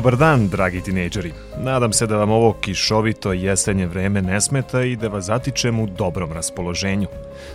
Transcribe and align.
Dobar 0.00 0.16
dan, 0.16 0.48
dragi 0.48 0.80
tinejdžeri. 0.80 1.32
Nadam 1.58 1.92
se 1.92 2.06
da 2.06 2.16
vam 2.16 2.30
ovo 2.30 2.52
kišovito 2.52 3.32
jesenje 3.32 3.86
vreme 3.86 4.22
ne 4.22 4.40
smeta 4.40 4.82
i 4.82 4.96
da 4.96 5.08
vas 5.08 5.24
zatičem 5.24 5.80
u 5.80 5.86
dobrom 5.86 6.32
raspoloženju. 6.32 7.06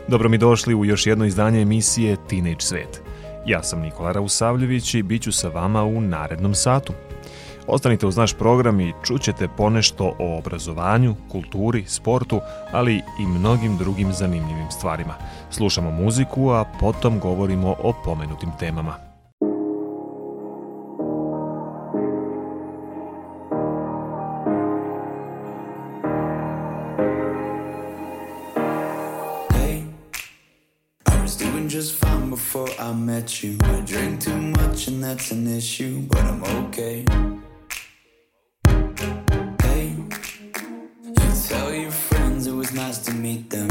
Dobro 0.07 0.29
mi 0.29 0.37
došli 0.37 0.75
u 0.75 0.85
još 0.85 1.07
jedno 1.07 1.25
izdanje 1.25 1.61
emisije 1.61 2.17
Teenage 2.29 2.59
Svet. 2.59 3.01
Ja 3.45 3.63
sam 3.63 3.81
Nikola 3.81 4.11
Rausavljević 4.11 4.93
i 4.93 5.03
bit 5.03 5.23
ću 5.23 5.31
sa 5.31 5.47
vama 5.47 5.83
u 5.83 6.01
narednom 6.01 6.55
satu. 6.55 6.93
Ostanite 7.67 8.07
uz 8.07 8.17
naš 8.17 8.33
program 8.33 8.79
i 8.79 8.93
čućete 9.03 9.47
ponešto 9.57 10.15
o 10.19 10.37
obrazovanju, 10.37 11.15
kulturi, 11.31 11.83
sportu, 11.87 12.41
ali 12.71 12.95
i 12.95 13.27
mnogim 13.27 13.77
drugim 13.77 14.13
zanimljivim 14.13 14.71
stvarima. 14.71 15.13
Slušamo 15.51 15.91
muziku, 15.91 16.49
a 16.49 16.65
potom 16.79 17.19
govorimo 17.19 17.75
o 17.83 17.93
pomenutim 18.03 18.49
temama. 18.59 19.14
Before 32.35 32.69
I 32.79 32.93
met 32.93 33.41
you. 33.41 33.57
I 33.63 33.81
drink 33.81 34.21
too 34.21 34.37
much 34.37 34.87
and 34.87 35.03
that's 35.03 35.31
an 35.31 35.47
issue, 35.47 36.01
but 36.01 36.23
I'm 36.23 36.43
okay. 36.43 37.03
Hey, 39.63 39.95
you 41.03 41.31
tell 41.47 41.73
your 41.73 41.91
friends 41.91 42.45
it 42.45 42.53
was 42.53 42.73
nice 42.73 42.99
to 43.05 43.13
meet 43.13 43.49
them, 43.49 43.69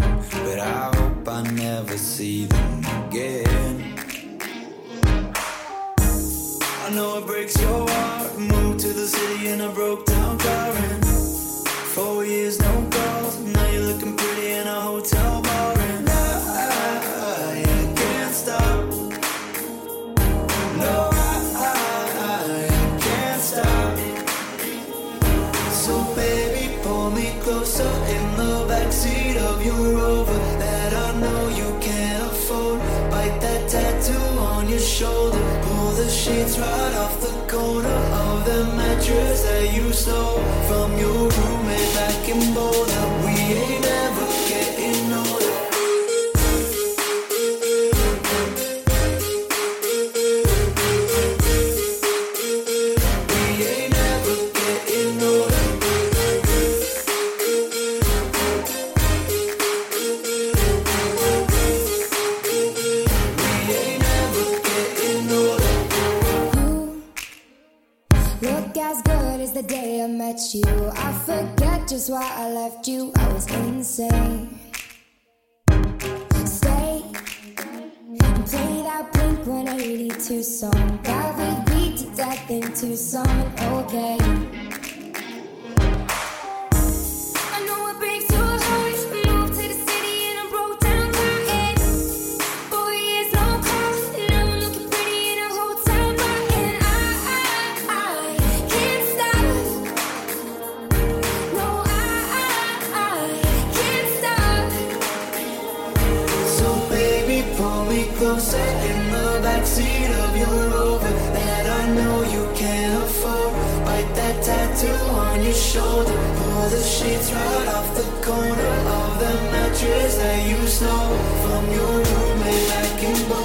your 115.54 115.62
shoulder. 115.62 116.12
Pull 116.36 116.68
the 116.68 116.82
sheets 116.82 117.32
right 117.32 117.68
off 117.68 117.94
the 117.94 118.02
corner 118.26 118.72
of 118.98 119.18
the 119.20 119.34
mattress 119.52 120.16
that 120.16 120.48
you 120.48 120.66
stole 120.66 121.16
from 121.42 121.70
your 121.72 122.02
roommate 122.02 122.68
back 122.68 123.02
in 123.02 123.28
Boulder. 123.28 123.43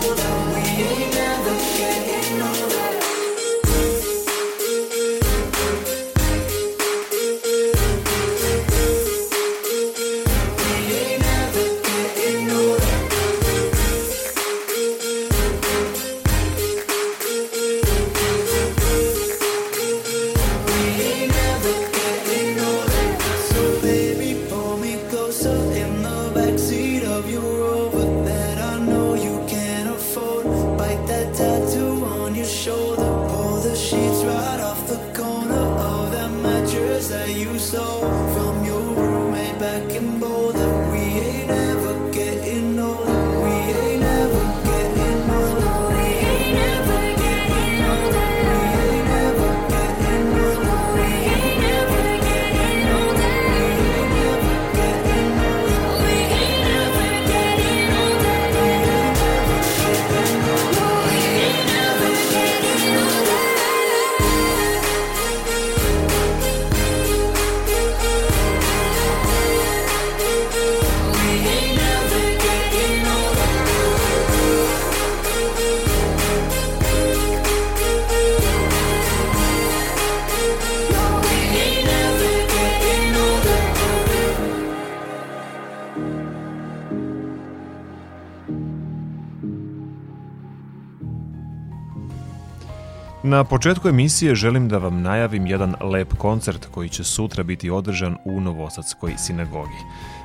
Na 93.23 93.43
početku 93.43 93.89
emisije 93.89 94.35
želim 94.35 94.69
da 94.69 94.77
vam 94.77 95.01
najavim 95.01 95.45
jedan 95.45 95.75
lep 95.81 96.13
koncert 96.17 96.65
koji 96.71 96.89
će 96.89 97.03
sutra 97.03 97.43
biti 97.43 97.69
održan 97.69 98.17
u 98.25 98.41
Novosadskoj 98.41 99.13
sinagogi. 99.17 99.79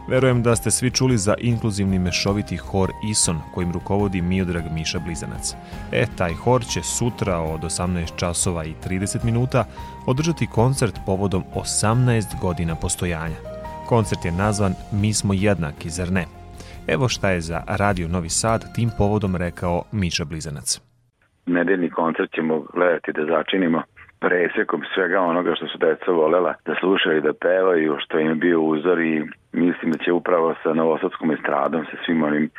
Verujem 0.08 0.42
da 0.42 0.56
ste 0.56 0.70
svi 0.70 0.90
čuli 0.90 1.18
za 1.18 1.34
inkluzivni 1.38 1.98
mešoviti 1.98 2.56
hor 2.56 2.92
Ison 3.10 3.40
kojim 3.54 3.72
rukovodi 3.72 4.22
Miodrag 4.22 4.64
Miša 4.70 4.98
Blizanac. 4.98 5.54
E, 5.92 6.06
taj 6.16 6.32
hor 6.32 6.66
će 6.66 6.82
sutra 6.82 7.38
od 7.38 7.60
18 7.60 8.16
časova 8.16 8.64
i 8.64 8.74
30 8.86 9.24
minuta 9.24 9.64
održati 10.06 10.46
koncert 10.46 10.98
povodom 11.06 11.44
18 11.54 12.40
godina 12.40 12.74
postojanja. 12.74 13.36
Koncert 13.86 14.24
je 14.24 14.32
nazvan 14.32 14.74
Mi 14.92 15.14
smo 15.14 15.34
jednaki, 15.34 15.90
zar 15.90 16.12
ne? 16.12 16.26
Evo 16.86 17.08
šta 17.08 17.30
je 17.30 17.40
za 17.40 17.62
Radio 17.66 18.08
Novi 18.08 18.30
Sad 18.30 18.74
tim 18.74 18.90
povodom 18.98 19.36
rekao 19.36 19.84
Miša 19.92 20.24
Blizanac. 20.24 20.93
Nedeljni 21.46 21.90
koncert 21.90 22.34
ćemo 22.34 22.60
gledati 22.74 23.12
da 23.12 23.24
začinimo 23.24 23.82
presekom 24.20 24.82
svega 24.94 25.20
onoga 25.20 25.54
što 25.54 25.66
su 25.66 25.78
deca 25.78 26.10
volela 26.10 26.54
da 26.66 26.74
slušaju 26.80 27.18
i 27.18 27.20
da 27.20 27.32
pevaju, 27.32 27.96
što 28.00 28.18
im 28.18 28.28
je 28.28 28.34
bio 28.34 28.60
uzor 28.60 29.00
i 29.00 29.24
mislim 29.52 29.92
da 29.92 29.98
će 30.04 30.12
upravo 30.12 30.54
sa 30.62 30.74
Novosadskom 30.74 31.30
estradom, 31.30 31.84
sa 31.84 31.96
svim 32.04 32.22
onim 32.22 32.50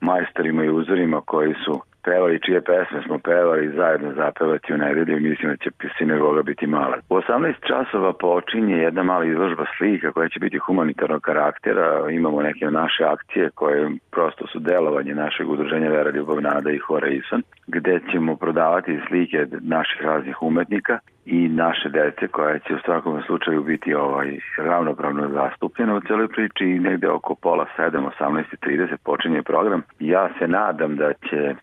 majstorima 0.00 0.64
i 0.64 0.70
uzorima 0.70 1.20
koji 1.20 1.54
su 1.64 1.80
pevali, 2.04 2.40
čije 2.44 2.60
pesme 2.60 3.02
smo 3.06 3.18
pevali 3.18 3.72
zajedno 3.76 4.12
zapevati 4.12 4.74
u 4.74 4.76
nedelju 4.76 5.20
mislim 5.20 5.50
da 5.50 5.56
će 5.56 5.70
sinagoga 5.98 6.42
biti 6.42 6.66
mala. 6.66 6.96
U 7.08 7.14
18 7.14 7.54
časova 7.68 8.12
počinje 8.12 8.76
jedna 8.76 9.02
mala 9.02 9.24
izložba 9.24 9.64
slika 9.78 10.12
koja 10.12 10.28
će 10.28 10.38
biti 10.40 10.58
humanitarnog 10.58 11.22
karaktera. 11.22 12.10
Imamo 12.10 12.42
neke 12.42 12.66
naše 12.70 13.04
akcije 13.04 13.50
koje 13.54 13.90
prosto 14.10 14.46
su 14.46 14.58
delovanje 14.58 15.14
našeg 15.14 15.50
udruženja 15.50 15.90
Vera 15.90 16.10
Ljubav 16.10 16.42
Nada 16.42 16.70
i 16.70 16.78
Hora 16.78 17.08
Ison, 17.08 17.42
gde 17.66 18.00
ćemo 18.12 18.36
prodavati 18.36 19.00
slike 19.08 19.46
naših 19.60 20.00
raznih 20.02 20.42
umetnika 20.42 20.98
i 21.24 21.48
naše 21.48 21.88
dece 21.88 22.28
koja 22.28 22.58
će 22.58 22.74
u 22.74 22.78
svakom 22.84 23.22
slučaju 23.26 23.62
biti 23.62 23.94
ovaj 23.94 24.38
ravnopravno 24.58 25.28
zastupljena 25.28 25.94
u 25.96 26.00
celoj 26.00 26.28
priči 26.28 26.64
i 26.64 26.78
negde 26.78 27.08
oko 27.08 27.34
pola 27.34 27.66
7, 27.78 28.08
18.30 28.20 28.96
počinje 29.04 29.42
program. 29.42 29.82
Ja 29.98 30.28
se 30.38 30.48
nadam 30.48 30.96
da 30.96 31.12
će 31.12 31.54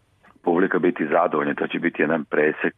publika 0.43 0.79
biti 0.79 1.08
zadovoljna, 1.08 1.53
to 1.53 1.67
će 1.67 1.79
biti 1.79 2.01
jedan 2.01 2.25
presek 2.25 2.74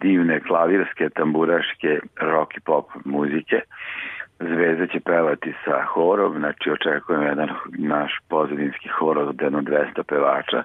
divne 0.00 0.40
klavirske, 0.40 1.08
tamburaške, 1.08 2.00
rock 2.20 2.56
i 2.56 2.60
pop 2.60 2.86
muzike. 3.04 3.60
Zvezda 4.38 4.86
će 4.86 5.00
pevati 5.00 5.54
sa 5.64 5.82
horom, 5.82 6.38
znači 6.38 6.70
očekujem 6.70 7.22
jedan 7.22 7.48
naš 7.78 8.12
pozadinski 8.28 8.88
hor 8.88 9.18
od 9.18 9.40
jedno 9.42 9.60
200 9.60 10.02
pevača 10.02 10.62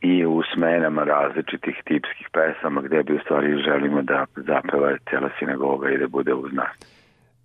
i 0.00 0.26
u 0.26 0.42
smenama 0.54 1.04
različitih 1.04 1.82
tipskih 1.84 2.28
pesama 2.32 2.80
gde 2.80 3.02
bi 3.02 3.14
u 3.14 3.18
stvari 3.18 3.62
želimo 3.62 4.02
da 4.02 4.24
zapeva 4.36 4.96
cela 5.10 5.30
sinagoga 5.38 5.90
i 5.90 5.98
da 5.98 6.08
bude 6.08 6.34
uz 6.34 6.52
nas. 6.52 6.97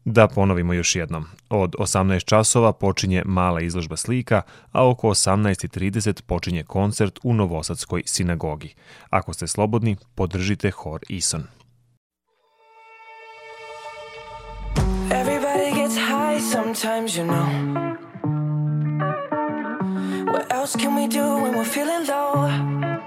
Da 0.06 0.28
ponovimo 0.28 0.74
još 0.74 0.96
jednom. 0.96 1.26
Od 1.50 1.76
18 1.80 2.26
časova 2.26 2.74
počinje 2.74 3.22
mala 3.26 3.62
izložba 3.62 3.98
slika, 3.98 4.42
a 4.72 4.90
oko 4.90 5.08
18.30 5.08 6.22
počinje 6.22 6.64
koncert 6.64 7.20
u 7.24 7.34
Novosadskoj 7.34 8.04
sinagogi. 8.06 8.76
Ako 9.10 9.34
ste 9.34 9.48
slobodni, 9.48 9.96
podržite 10.16 10.72
hor 10.72 11.02
Ison. 11.10 11.44
Everybody 15.10 15.76
gets 15.76 15.96
high 15.96 16.40
sometimes, 16.40 17.18
you 17.18 17.26
know. 17.26 17.48
What 20.34 20.54
else 20.54 20.76
can 20.76 20.96
we 20.96 21.08
do 21.08 21.24
when 21.44 21.54
we're 21.56 21.74
feeling 21.74 22.08
low? 22.08 23.03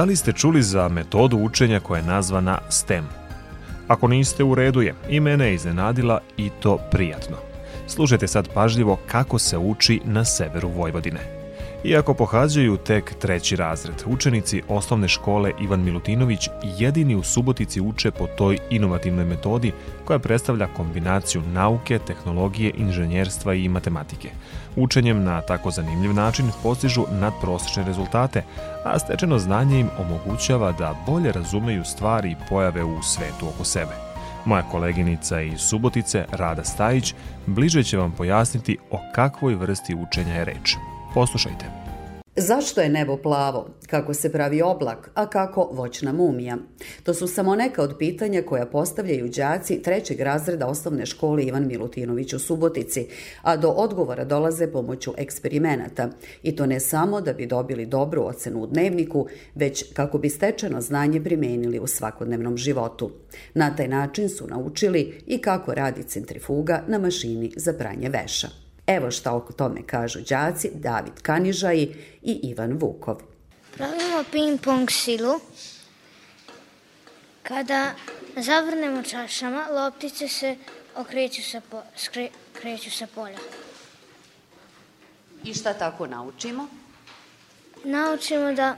Da 0.00 0.04
li 0.04 0.16
ste 0.16 0.32
čuli 0.32 0.62
za 0.62 0.88
metodu 0.88 1.36
učenja 1.36 1.80
koja 1.80 1.98
je 1.98 2.06
nazvana 2.06 2.58
STEM? 2.68 3.04
Ako 3.88 4.08
niste, 4.08 4.44
u 4.44 4.54
redu 4.54 4.82
je. 4.82 4.94
I 5.08 5.20
mene 5.20 5.46
je 5.46 5.54
iznenadila 5.54 6.20
i 6.36 6.50
to 6.60 6.78
prijatno. 6.90 7.36
Slušajte 7.86 8.28
sad 8.28 8.48
pažljivo 8.54 8.98
kako 9.06 9.38
se 9.38 9.58
uči 9.58 10.00
na 10.04 10.24
severu 10.24 10.68
Vojvodine. 10.68 11.39
Iako 11.84 12.14
pohađaju 12.14 12.76
tek 12.76 13.14
treći 13.18 13.56
razred, 13.56 13.94
učenici 14.06 14.62
osnovne 14.68 15.08
škole 15.08 15.52
Ivan 15.60 15.84
Milutinović 15.84 16.48
jedini 16.78 17.14
u 17.14 17.22
Subotici 17.22 17.80
uče 17.80 18.10
po 18.10 18.26
toj 18.26 18.58
inovativnoj 18.70 19.24
metodi 19.24 19.72
koja 20.04 20.18
predstavlja 20.18 20.68
kombinaciju 20.76 21.42
nauke, 21.42 21.98
tehnologije, 21.98 22.72
inženjerstva 22.78 23.54
i 23.54 23.68
matematike. 23.68 24.30
Učenjem 24.76 25.24
na 25.24 25.40
tako 25.40 25.70
zanimljiv 25.70 26.14
način 26.14 26.50
postižu 26.62 27.04
nadprosečne 27.20 27.84
rezultate, 27.84 28.42
a 28.84 28.98
stečeno 28.98 29.38
znanje 29.38 29.80
im 29.80 29.88
omogućava 29.98 30.72
da 30.72 31.04
bolje 31.06 31.32
razumeju 31.32 31.84
stvari 31.84 32.30
i 32.30 32.48
pojave 32.48 32.84
u 32.84 33.02
svetu 33.02 33.48
oko 33.48 33.64
sebe. 33.64 33.92
Moja 34.44 34.62
koleginica 34.62 35.40
iz 35.40 35.60
Subotice, 35.60 36.24
Rada 36.32 36.64
Stajić, 36.64 37.14
bliže 37.46 37.82
će 37.82 37.96
vam 37.96 38.12
pojasniti 38.12 38.78
o 38.90 38.98
kakvoj 39.14 39.54
vrsti 39.54 39.94
učenja 39.94 40.34
je 40.34 40.44
reč. 40.44 40.76
Poslušajte. 41.14 41.80
Zašto 42.36 42.80
je 42.80 42.88
nebo 42.88 43.16
plavo? 43.16 43.68
Kako 43.86 44.14
se 44.14 44.32
pravi 44.32 44.62
oblak? 44.62 45.10
A 45.14 45.26
kako 45.26 45.68
voćna 45.72 46.12
mumija? 46.12 46.56
To 47.02 47.14
su 47.14 47.26
samo 47.26 47.56
neka 47.56 47.82
od 47.82 47.96
pitanja 47.98 48.42
koja 48.42 48.66
postavljaju 48.66 49.28
đaci 49.28 49.82
trećeg 49.82 50.20
razreda 50.20 50.66
osnovne 50.66 51.06
škole 51.06 51.44
Ivan 51.44 51.66
Milutinović 51.66 52.32
u 52.32 52.38
Subotici, 52.38 53.06
a 53.42 53.56
do 53.56 53.68
odgovora 53.68 54.24
dolaze 54.24 54.72
pomoću 54.72 55.14
eksperimenata. 55.16 56.10
I 56.42 56.56
to 56.56 56.66
ne 56.66 56.80
samo 56.80 57.20
da 57.20 57.32
bi 57.32 57.46
dobili 57.46 57.86
dobru 57.86 58.22
ocenu 58.22 58.62
u 58.62 58.66
dnevniku, 58.66 59.26
već 59.54 59.92
kako 59.92 60.18
bi 60.18 60.30
stečeno 60.30 60.80
znanje 60.80 61.20
primenili 61.20 61.78
u 61.78 61.86
svakodnevnom 61.86 62.56
životu. 62.56 63.10
Na 63.54 63.76
taj 63.76 63.88
način 63.88 64.28
su 64.28 64.46
naučili 64.46 65.22
i 65.26 65.38
kako 65.38 65.74
radi 65.74 66.02
centrifuga 66.02 66.82
na 66.86 66.98
mašini 66.98 67.52
za 67.56 67.72
pranje 67.72 68.08
veša. 68.08 68.69
Evo 68.90 69.10
šta 69.10 69.32
o 69.32 69.40
tome 69.40 69.86
kažu 69.86 70.20
đaci 70.28 70.70
David 70.74 71.20
Kanižaji 71.22 71.94
i 72.22 72.32
Ivan 72.42 72.72
Vukov. 72.72 73.16
Pravimo 73.76 74.24
ping-pong 74.32 74.90
silu. 74.90 75.40
Kada 77.42 77.94
zavrnemo 78.36 79.02
čašama, 79.02 79.66
loptice 79.70 80.28
se 80.28 80.56
okreću 80.96 81.42
sa, 81.42 81.60
po, 81.70 81.82
skre, 81.96 82.28
kreću 82.60 82.90
sa 82.90 83.06
polja. 83.14 83.38
I 85.44 85.54
šta 85.54 85.74
tako 85.74 86.06
naučimo? 86.06 86.68
Naučimo 87.84 88.52
da 88.52 88.76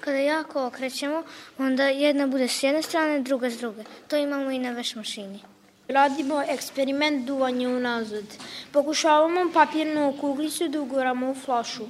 kada 0.00 0.18
jako 0.18 0.66
okrećemo, 0.66 1.22
onda 1.58 1.84
jedna 1.84 2.26
bude 2.26 2.48
s 2.48 2.62
jedne 2.62 2.82
strane, 2.82 3.20
druga 3.20 3.50
s 3.50 3.58
druge. 3.58 3.82
To 4.08 4.16
imamo 4.16 4.50
i 4.50 4.58
na 4.58 4.70
veš 4.70 4.94
mašini. 4.94 5.53
Radimo 5.88 6.42
eksperiment 6.48 7.26
duvanja 7.26 7.68
unazad. 7.68 8.24
Pokušavamo 8.72 9.52
papirnu 9.52 10.14
kuglicu 10.20 10.68
da 10.68 10.80
uguramo 10.80 11.30
u 11.30 11.34
flašu. 11.34 11.84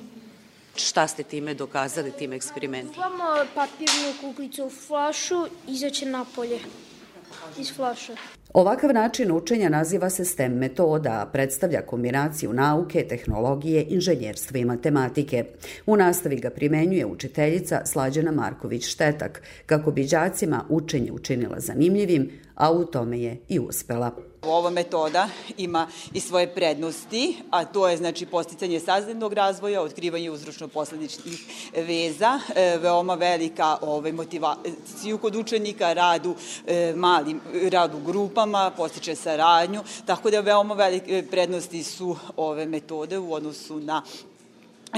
Šta 0.76 1.08
ste 1.08 1.22
time 1.22 1.54
dokazali 1.54 2.12
tim 2.12 2.32
eksperimentima? 2.32 3.08
Duvamo 3.08 3.44
papirnu 3.54 4.12
kuglicu 4.20 4.64
u 4.64 4.70
flašu, 4.70 5.46
izaće 5.68 6.06
napolje 6.06 6.60
iz 7.58 7.72
flaše. 7.76 8.16
Ovakav 8.54 8.92
način 8.94 9.32
učenja 9.32 9.68
naziva 9.68 10.10
se 10.10 10.24
STEM 10.24 10.52
metoda, 10.52 11.10
a 11.10 11.26
predstavlja 11.26 11.80
kombinaciju 11.86 12.52
nauke, 12.52 13.06
tehnologije, 13.08 13.86
inženjerstva 13.88 14.58
i 14.58 14.64
matematike. 14.64 15.44
U 15.86 15.96
nastavi 15.96 16.36
ga 16.36 16.50
primenjuje 16.50 17.06
učiteljica 17.06 17.80
Slađana 17.84 18.32
Marković-Štetak, 18.32 19.42
kako 19.66 19.90
bi 19.90 20.06
đacima 20.06 20.64
učenje 20.68 21.12
učinila 21.12 21.60
zanimljivim, 21.60 22.30
a 22.54 22.72
u 22.72 22.84
tome 22.84 23.20
je 23.20 23.36
i 23.48 23.58
uspela. 23.58 24.16
Ova 24.46 24.70
metoda 24.70 25.28
ima 25.58 25.86
i 26.12 26.20
svoje 26.20 26.54
prednosti, 26.54 27.36
a 27.50 27.64
to 27.64 27.88
je 27.88 27.96
znači 27.96 28.26
posticanje 28.26 28.80
saznevnog 28.80 29.32
razvoja, 29.32 29.82
otkrivanje 29.82 30.30
uzročno-posledičnih 30.30 31.40
veza, 31.74 32.40
e, 32.54 32.78
veoma 32.78 33.14
velika 33.14 33.78
ovaj, 33.80 34.12
motivaciju 34.12 35.18
kod 35.18 35.36
učenika, 35.36 35.92
radu 35.92 36.34
e, 36.66 36.92
malim, 36.96 37.40
radu 37.70 37.98
grupama, 37.98 38.70
postiče 38.76 39.14
saradnju, 39.14 39.82
tako 40.06 40.30
da 40.30 40.40
veoma 40.40 40.74
velike 40.74 41.26
prednosti 41.30 41.82
su 41.84 42.16
ove 42.36 42.66
metode 42.66 43.18
u 43.18 43.32
odnosu 43.32 43.80
na 43.80 44.02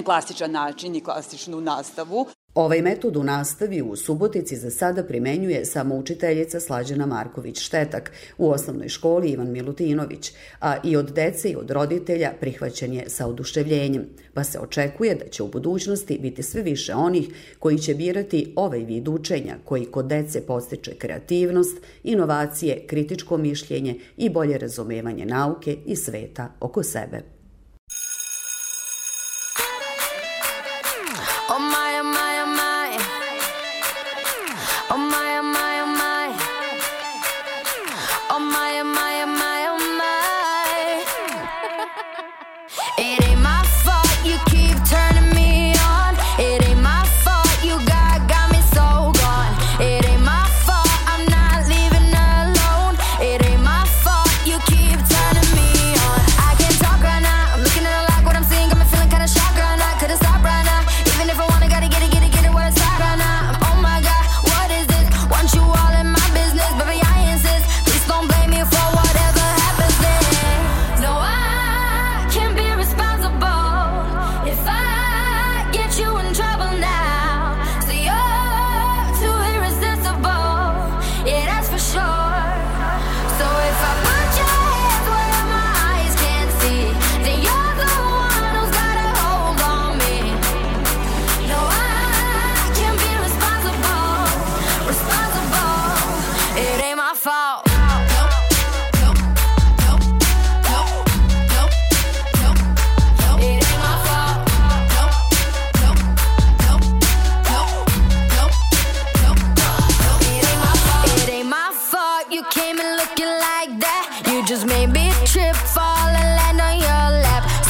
klasičan 0.04 0.50
način 0.50 0.96
i 0.96 1.04
klasičnu 1.04 1.60
nastavu. 1.60 2.26
Ovaj 2.56 2.82
metod 2.82 3.16
u 3.16 3.22
nastavi 3.22 3.82
u 3.82 3.96
Subotici 3.96 4.56
za 4.56 4.70
sada 4.70 5.02
primenjuje 5.04 5.64
samo 5.64 5.96
učiteljica 5.96 6.60
Slađana 6.60 7.06
Marković-Štetak 7.06 8.10
u 8.38 8.50
osnovnoj 8.50 8.88
školi 8.88 9.28
Ivan 9.28 9.50
Milutinović, 9.50 10.32
a 10.60 10.76
i 10.84 10.96
od 10.96 11.12
dece 11.12 11.50
i 11.50 11.56
od 11.56 11.70
roditelja 11.70 12.32
prihvaćen 12.40 12.92
je 12.92 13.04
sa 13.08 13.26
oduševljenjem, 13.26 14.06
pa 14.34 14.44
se 14.44 14.58
očekuje 14.60 15.14
da 15.14 15.28
će 15.28 15.42
u 15.42 15.48
budućnosti 15.48 16.18
biti 16.18 16.42
sve 16.42 16.62
više 16.62 16.94
onih 16.94 17.28
koji 17.58 17.78
će 17.78 17.94
birati 17.94 18.52
ovaj 18.56 18.80
vid 18.80 19.08
učenja 19.08 19.56
koji 19.64 19.84
kod 19.84 20.06
dece 20.06 20.40
postiče 20.40 20.94
kreativnost, 20.94 21.76
inovacije, 22.04 22.86
kritičko 22.86 23.36
mišljenje 23.36 24.00
i 24.16 24.30
bolje 24.30 24.58
razumevanje 24.58 25.26
nauke 25.26 25.76
i 25.86 25.96
sveta 25.96 26.52
oko 26.60 26.82
sebe. 26.82 27.35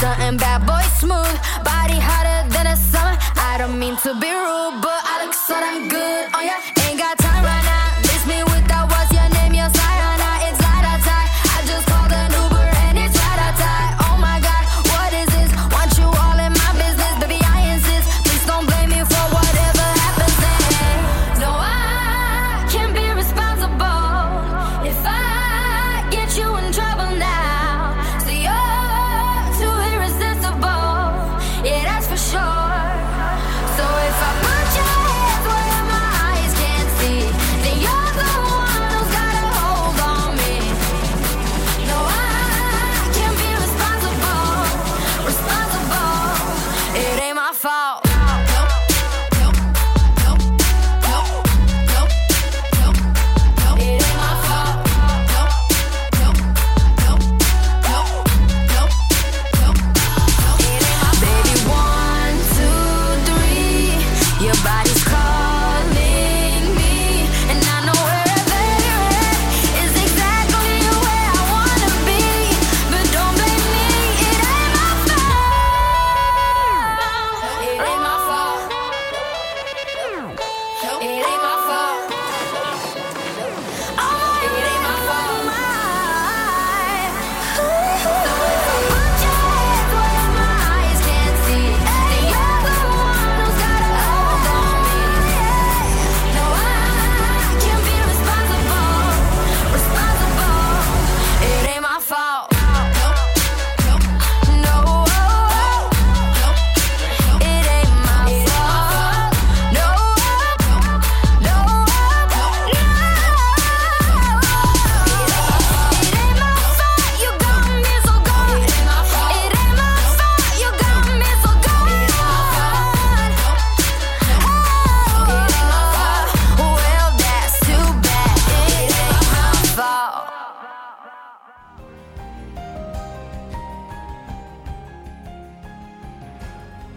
Something 0.00 0.36
bad 0.36 0.66
boy 0.66 0.82
smooth, 1.00 1.36
body 1.64 1.98
hotter 1.98 2.48
than 2.52 2.66
a 2.66 2.76
summer. 2.76 3.16
I 3.36 3.56
don't 3.58 3.78
mean 3.78 3.96
to 4.04 4.12
be 4.20 4.30
rude, 4.30 4.82
but 4.82 5.00
I 5.02 5.24
look 5.24 5.32
so 5.32 5.54
damn 5.54 5.88
good 5.88 6.34
on 6.34 6.44
ya. 6.44 6.75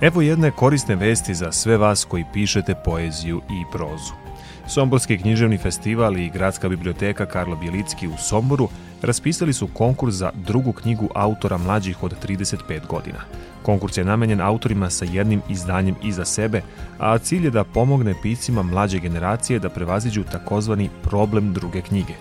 Evo 0.01 0.21
jedne 0.21 0.51
korisne 0.51 0.95
vesti 0.95 1.33
za 1.35 1.51
sve 1.51 1.77
vas 1.77 2.05
koji 2.05 2.25
pišete 2.33 2.75
poeziju 2.85 3.41
i 3.49 3.71
prozu. 3.71 4.13
Somborski 4.67 5.17
književni 5.17 5.57
festival 5.57 6.17
i 6.17 6.29
Gradska 6.29 6.69
biblioteka 6.69 7.25
Karlo 7.25 7.55
Bjelicki 7.55 8.07
u 8.07 8.17
Somboru 8.17 8.69
raspisali 9.01 9.53
su 9.53 9.67
konkurs 9.67 10.15
za 10.15 10.31
drugu 10.35 10.71
knjigu 10.71 11.09
autora 11.15 11.57
mlađih 11.57 12.03
od 12.03 12.27
35 12.27 12.87
godina. 12.87 13.19
Konkurs 13.63 13.97
je 13.97 14.03
namenjen 14.03 14.41
autorima 14.41 14.89
sa 14.89 15.05
jednim 15.05 15.41
izdanjem 15.49 15.95
iza 16.03 16.25
sebe, 16.25 16.61
a 16.99 17.17
cilj 17.17 17.45
je 17.45 17.51
da 17.51 17.63
pomogne 17.63 18.13
piscima 18.21 18.63
mlađe 18.63 18.99
generacije 18.99 19.59
da 19.59 19.69
prevaziđu 19.69 20.23
takozvani 20.23 20.89
problem 21.03 21.53
druge 21.53 21.81
knjige. 21.81 22.13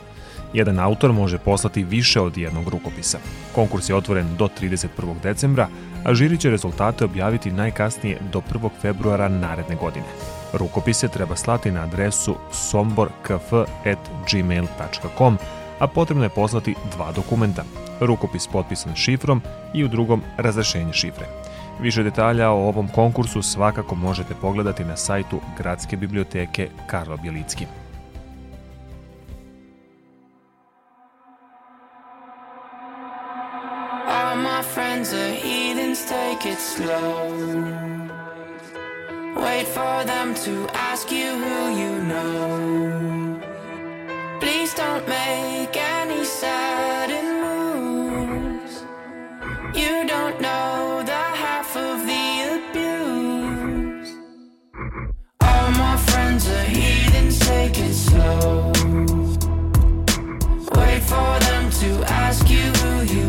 Jedan 0.52 0.78
autor 0.78 1.12
može 1.12 1.38
poslati 1.38 1.84
više 1.84 2.20
od 2.20 2.38
jednog 2.38 2.68
rukopisa. 2.68 3.18
Konkurs 3.54 3.88
je 3.88 3.94
otvoren 3.94 4.36
do 4.36 4.48
31. 4.60 4.88
decembra, 5.22 5.68
a 6.04 6.14
žiri 6.14 6.38
će 6.38 6.50
rezultate 6.50 7.04
objaviti 7.04 7.50
najkasnije 7.50 8.18
do 8.32 8.42
1. 8.52 8.70
februara 8.80 9.28
naredne 9.28 9.76
godine. 9.76 10.06
Rukopise 10.52 11.08
treba 11.08 11.36
slati 11.36 11.70
na 11.70 11.82
adresu 11.82 12.36
somborkf.gmail.com, 12.52 15.38
a 15.78 15.86
potrebno 15.86 16.24
je 16.24 16.30
poslati 16.30 16.74
dva 16.92 17.12
dokumenta. 17.12 17.64
Rukopis 18.00 18.46
potpisan 18.46 18.94
šifrom 18.94 19.42
i 19.74 19.84
u 19.84 19.88
drugom 19.88 20.22
razrešenje 20.36 20.92
šifre. 20.92 21.26
Više 21.80 22.02
detalja 22.02 22.50
o 22.50 22.68
ovom 22.68 22.88
konkursu 22.88 23.42
svakako 23.42 23.94
možete 23.94 24.34
pogledati 24.40 24.84
na 24.84 24.96
sajtu 24.96 25.40
Gradske 25.58 25.96
biblioteke 25.96 26.68
Karlo 26.86 27.16
Bjelicki. 27.16 27.66
Friends 34.78 35.12
are 35.12 35.32
heathens, 35.32 36.04
take 36.06 36.46
it 36.46 36.60
slow. 36.60 37.32
Wait 39.44 39.66
for 39.66 39.96
them 40.04 40.28
to 40.46 40.54
ask 40.72 41.10
you 41.10 41.30
who 41.42 41.58
you 41.82 41.92
know. 42.10 43.40
Please 44.38 44.72
don't 44.74 45.04
make 45.08 45.76
any 45.76 46.22
sudden 46.24 47.26
moves. 47.44 48.74
You 49.74 49.94
don't 50.14 50.40
know 50.40 51.02
the 51.12 51.24
half 51.42 51.70
of 51.76 51.96
the 52.10 52.26
abuse. 52.54 54.10
All 55.40 55.70
my 55.84 55.96
friends 56.10 56.42
are 56.56 56.68
heathens, 56.78 57.36
take 57.40 57.76
it 57.88 57.94
slow. 57.94 58.70
Wait 60.78 61.02
for 61.12 61.32
them 61.48 61.64
to 61.82 61.90
ask 62.24 62.48
you 62.48 62.66
who 62.80 62.92
you 63.16 63.27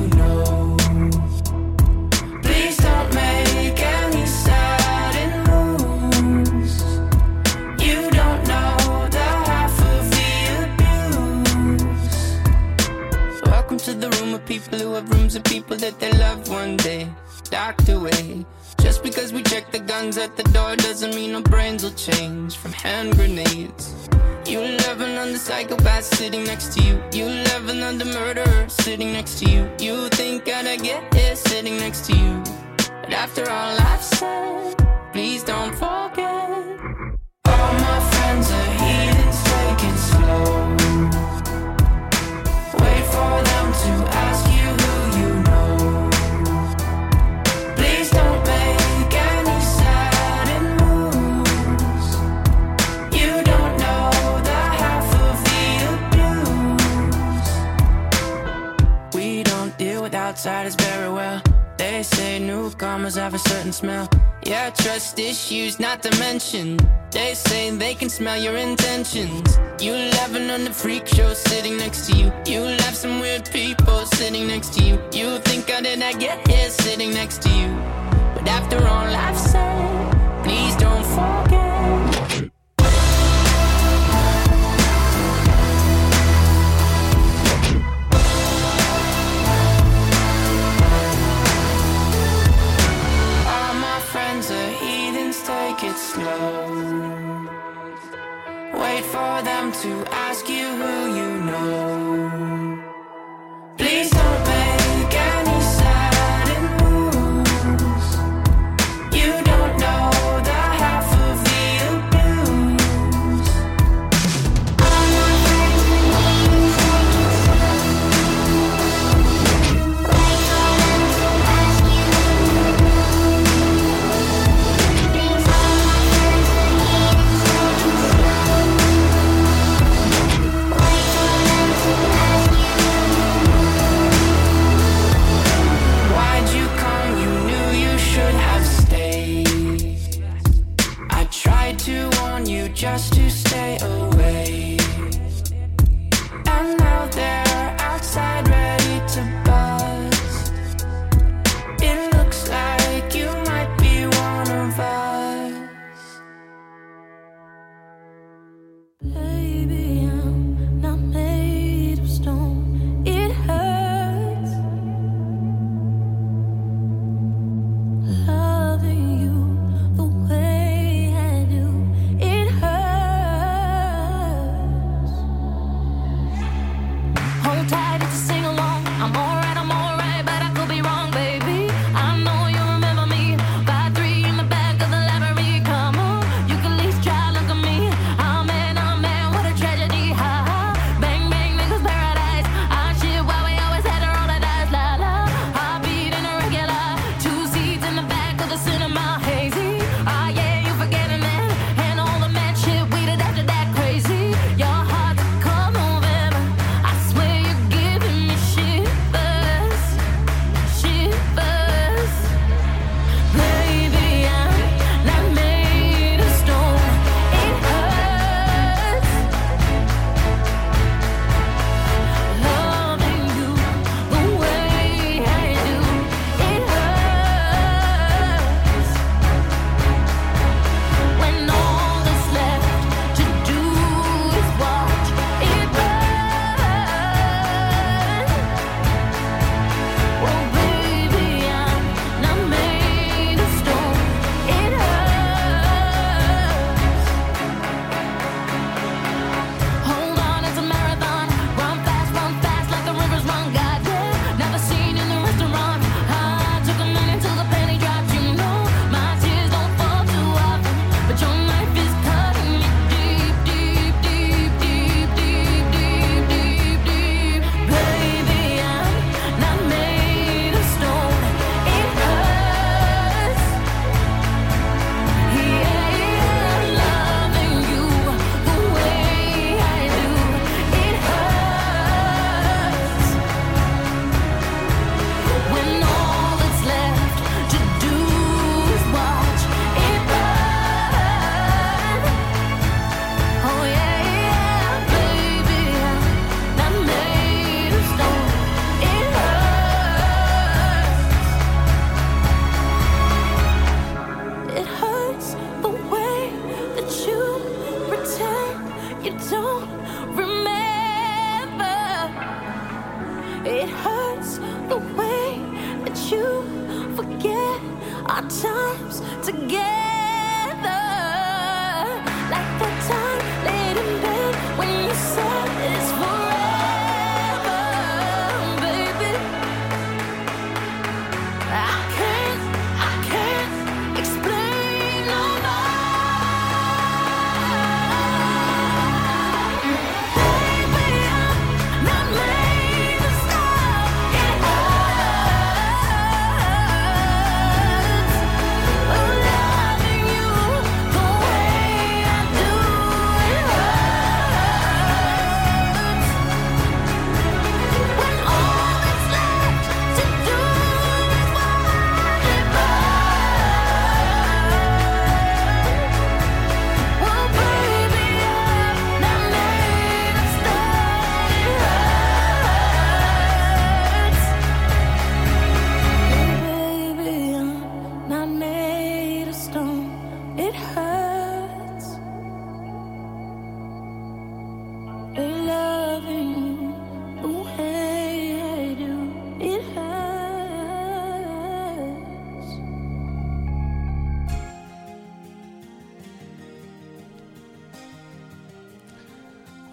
at 20.17 20.35
the 20.35 20.43
door 20.43 20.75
doesn't 20.75 21.13
mean 21.13 21.35
our 21.35 21.41
brains 21.41 21.83
will 21.83 21.91
change 21.91 22.57
from 22.57 22.71
hand 22.71 23.15
grenades. 23.15 24.09
You 24.47 24.59
love 24.59 25.01
another 25.01 25.37
psychopath 25.37 26.05
sitting 26.05 26.43
next 26.45 26.73
to 26.73 26.83
you. 26.83 27.01
You 27.11 27.25
love 27.25 27.69
another 27.69 28.05
murderer 28.05 28.67
sitting 28.69 29.13
next 29.13 29.39
to 29.39 29.45
you. 29.51 29.69
You 29.79 30.09
think 30.09 30.47
I'd 30.49 30.81
get 30.81 31.13
here 31.13 31.35
sitting 31.35 31.77
next 31.77 32.05
to 32.07 32.15
you. 32.15 32.43
But 33.01 33.13
after 33.13 33.43
all 33.49 33.77
I've 33.79 34.03
said, 34.03 34.75
please 35.13 35.43
don't 35.43 35.75
forget. 35.75 36.88
With 60.39 60.47
outsiders 60.47 60.75
very 60.75 61.12
well. 61.12 61.41
They 61.78 62.04
say 62.04 62.39
newcomers 62.39 63.15
have 63.15 63.34
a 63.34 63.39
certain 63.39 63.71
smell. 63.71 64.08
Yeah, 64.43 64.69
trust 64.69 65.19
issues 65.19 65.80
not 65.80 66.02
to 66.04 66.17
mention. 66.19 66.78
They 67.12 67.34
say 67.34 67.71
they 67.71 67.93
can 67.93 68.10
smell 68.10 68.38
your 68.38 68.56
intentions. 68.56 69.60
You 69.82 69.93
laughing 69.93 70.49
on 70.49 70.63
the 70.63 70.71
freak 70.71 71.08
show 71.08 71.34
sitting 71.34 71.78
next 71.78 72.10
to 72.10 72.17
you. 72.17 72.32
You 72.45 72.62
laugh 72.62 72.95
some 72.95 73.19
weird 73.19 73.49
people 73.52 74.06
sitting 74.06 74.47
next 74.47 74.73
to 74.75 74.84
you. 74.84 74.95
You 75.13 75.39
think 75.39 75.69
how 75.69 75.82
did 75.82 76.02
I 76.02 76.13
get 76.13 76.47
here 76.47 76.69
sitting 76.69 77.12
next 77.12 77.41
to 77.43 77.49
you? 77.49 77.69
But 78.36 78.47
after 78.47 78.78
all 78.78 79.10
I've 79.25 79.38
said, 79.38 80.43
please 80.43 80.75
don't 80.78 81.06
forget. 81.06 81.78
It 95.89 95.97
slow. 95.97 97.49
Wait 98.82 99.04
for 99.06 99.41
them 99.49 99.71
to 99.84 99.91
ask 100.28 100.47
you 100.47 100.67
who 100.80 100.93
you 101.17 101.30
know. 101.49 102.84
Please 103.78 104.10
don't 104.12 104.48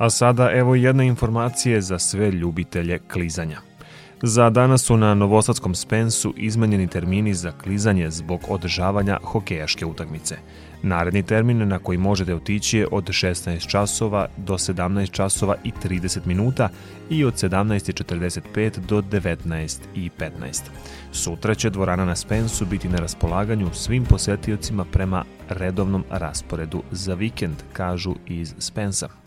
a 0.07 0.11
sada 0.11 0.51
evo 0.53 0.75
jedne 0.75 1.07
informacije 1.07 1.81
za 1.81 1.99
sve 1.99 2.31
ljubitelje 2.31 2.99
klizanja. 2.99 3.59
Za 4.23 4.51
danas 4.51 4.83
su 4.83 4.97
na 4.97 5.15
Novosadskom 5.15 5.75
Spensu 5.75 6.35
izmenjeni 6.37 6.87
termini 6.87 7.35
za 7.35 7.53
klizanje 7.53 8.11
zbog 8.11 8.41
održavanja 8.49 9.19
hokejaške 9.23 9.87
utakmice. 9.87 10.37
Naredni 10.83 11.23
termin 11.23 11.69
na 11.69 11.79
koji 11.79 11.99
možete 11.99 12.35
otići 12.35 12.79
je 12.79 12.87
od 12.93 13.05
16 13.05 13.69
časova 13.69 14.29
do 14.37 14.55
17 14.55 15.11
časova 15.11 15.55
i 15.65 15.73
30 15.85 16.27
minuta 16.27 16.69
i 17.11 17.25
od 17.25 17.35
17.45 17.35 18.79
do 18.79 19.03
19.15. 19.03 20.63
Sutra 21.13 21.55
će 21.55 21.71
dvorana 21.71 22.05
na 22.05 22.17
Spensu 22.17 22.67
biti 22.67 22.89
na 22.89 22.99
raspolaganju 22.99 23.71
svim 23.73 24.05
posetiocima 24.05 24.85
prema 24.85 25.25
redovnom 25.49 26.05
rasporedu 26.11 26.83
za 26.91 27.15
vikend, 27.15 27.57
kažu 27.73 28.15
iz 28.27 28.55
Spensa. 28.59 29.26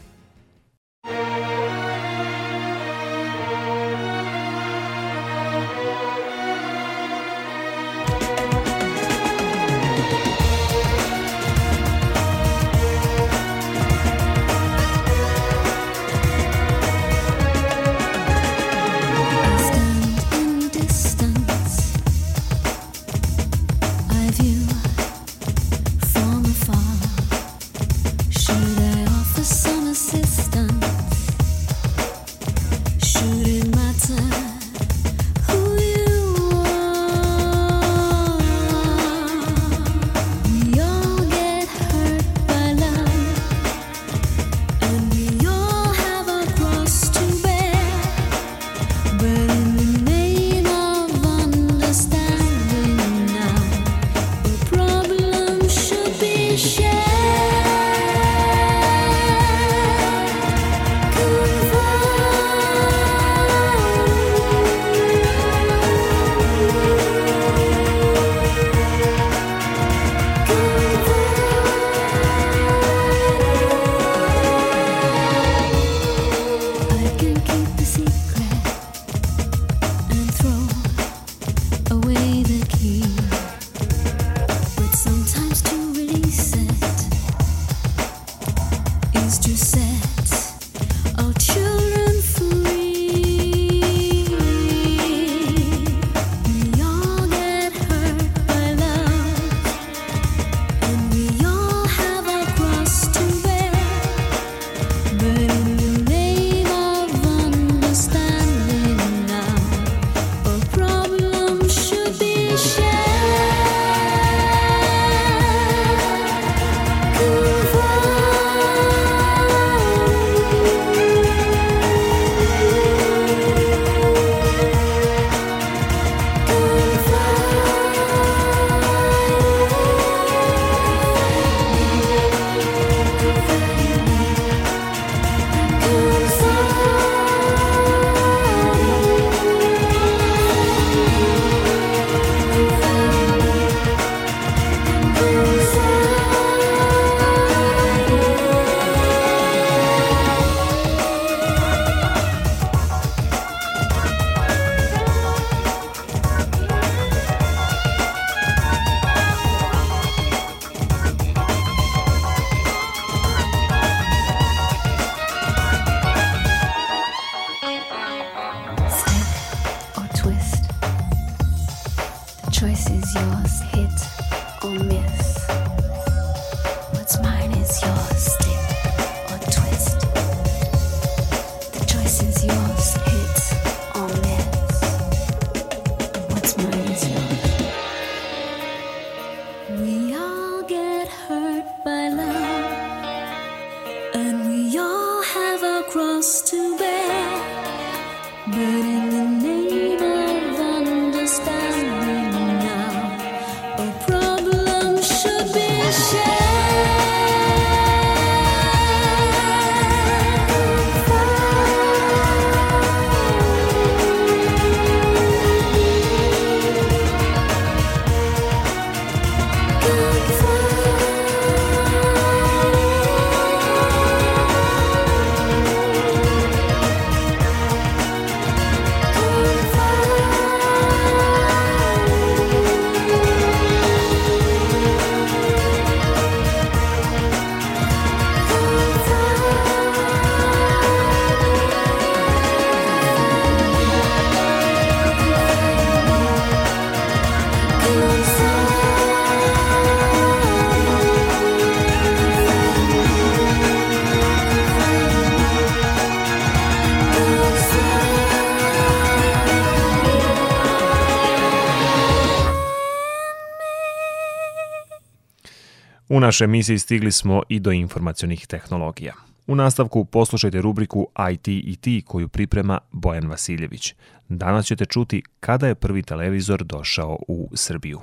U 266.10 266.20
našoj 266.20 266.46
emisiji 266.46 266.80
stigli 266.80 267.12
smo 267.12 267.44
i 267.50 267.60
do 267.60 267.72
informacionih 267.72 268.48
tehnologija. 268.48 269.14
U 269.48 269.56
nastavku 269.56 270.06
poslušajte 270.06 270.62
rubriku 270.62 271.08
IT 271.32 271.48
i 271.48 271.78
ti 271.82 272.04
koju 272.08 272.28
priprema 272.28 272.80
Bojan 272.92 273.28
Vasiljević. 273.28 273.94
Danas 274.30 274.66
ćete 274.66 274.86
čuti 274.86 275.24
kada 275.40 275.68
je 275.68 275.76
prvi 275.76 276.04
televizor 276.04 276.64
došao 276.64 277.20
u 277.28 277.50
Srbiju. 277.54 278.00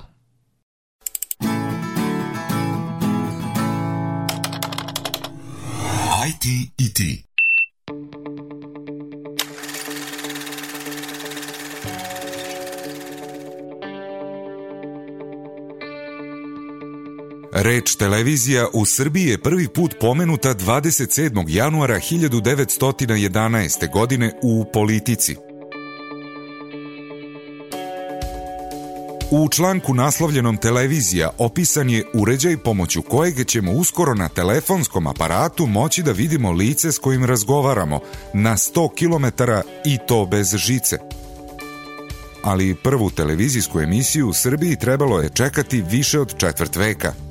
IT 6.27 6.71
i 6.77 6.93
ti. 6.93 7.26
Reč 17.59 17.95
televizija 17.95 18.67
u 18.73 18.85
Srbiji 18.85 19.25
je 19.25 19.37
prvi 19.37 19.67
put 19.67 19.95
pomenuta 19.99 20.55
27. 20.55 21.45
januara 21.47 21.95
1911. 21.95 23.91
godine 23.91 24.33
u 24.41 24.65
politici. 24.73 25.35
U 29.31 29.49
članku 29.49 29.93
naslovljenom 29.93 30.57
televizija 30.57 31.29
opisan 31.37 31.89
je 31.89 32.05
uređaj 32.13 32.57
pomoću 32.57 33.01
kojeg 33.01 33.45
ćemo 33.45 33.71
uskoro 33.71 34.13
na 34.13 34.29
telefonskom 34.29 35.07
aparatu 35.07 35.65
moći 35.65 36.03
da 36.03 36.11
vidimo 36.11 36.51
lice 36.51 36.91
s 36.91 36.99
kojim 36.99 37.25
razgovaramo 37.25 37.99
na 38.33 38.57
100 38.57 38.89
km 38.95 39.43
i 39.85 39.97
to 40.07 40.25
bez 40.25 40.55
žice. 40.55 40.97
Ali 42.43 42.75
prvu 42.83 43.09
televizijsku 43.09 43.79
emisiju 43.79 44.27
u 44.27 44.33
Srbiji 44.33 44.75
trebalo 44.75 45.21
je 45.21 45.29
čekati 45.29 45.81
više 45.81 46.19
od 46.19 46.37
četvrt 46.37 46.75
veka– 46.75 47.13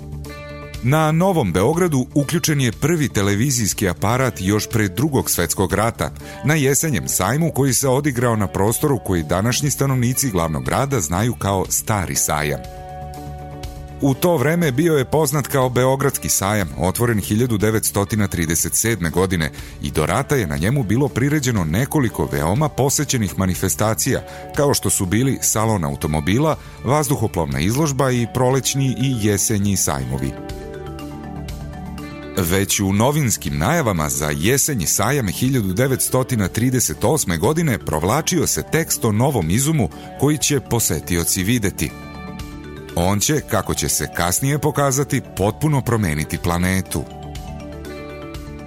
Na 0.82 1.12
Novom 1.12 1.52
Beogradu 1.52 2.06
uključen 2.14 2.60
je 2.60 2.72
prvi 2.72 3.08
televizijski 3.08 3.88
aparat 3.88 4.40
još 4.40 4.68
pre 4.68 4.88
drugog 4.88 5.30
svetskog 5.30 5.72
rata, 5.72 6.10
na 6.44 6.54
jesenjem 6.54 7.08
sajmu 7.08 7.50
koji 7.50 7.74
se 7.74 7.88
odigrao 7.88 8.36
na 8.36 8.46
prostoru 8.46 8.98
koji 8.98 9.22
današnji 9.22 9.70
stanovnici 9.70 10.30
glavnog 10.30 10.64
grada 10.64 11.00
znaju 11.00 11.34
kao 11.34 11.64
Stari 11.68 12.14
sajam. 12.14 12.60
U 14.00 14.14
to 14.14 14.36
vreme 14.36 14.72
bio 14.72 14.94
je 14.94 15.04
poznat 15.04 15.46
kao 15.46 15.68
Beogradski 15.68 16.28
sajam, 16.28 16.68
otvoren 16.78 17.20
1937. 17.20 19.10
godine 19.10 19.50
i 19.82 19.90
do 19.90 20.06
rata 20.06 20.36
je 20.36 20.46
na 20.46 20.56
njemu 20.56 20.82
bilo 20.82 21.08
priređeno 21.08 21.64
nekoliko 21.64 22.28
veoma 22.32 22.68
posećenih 22.68 23.38
manifestacija, 23.38 24.22
kao 24.56 24.74
što 24.74 24.90
su 24.90 25.06
bili 25.06 25.38
salon 25.42 25.84
automobila, 25.84 26.56
vazduhoplovna 26.84 27.60
izložba 27.60 28.10
i 28.10 28.26
prolećni 28.34 28.96
i 28.98 29.26
jesenji 29.26 29.76
sajmovi. 29.76 30.32
Već 32.38 32.81
u 32.81 32.92
novinskim 32.92 33.59
najavama 33.59 34.09
za 34.09 34.31
jesenji 34.37 34.87
sajam 34.87 35.27
1938. 35.27 37.38
godine 37.38 37.79
provlačio 37.79 38.46
se 38.46 38.62
tekst 38.72 39.05
o 39.05 39.12
novom 39.12 39.51
izumu 39.51 39.88
koji 40.20 40.38
će 40.38 40.61
posetioci 40.61 41.42
videti. 41.42 41.90
On 42.94 43.20
će, 43.20 43.40
kako 43.40 43.75
će 43.75 43.88
se 43.88 44.09
kasnije 44.16 44.59
pokazati, 44.59 45.22
potpuno 45.37 45.81
promeniti 45.81 46.38
planetu. 46.38 47.05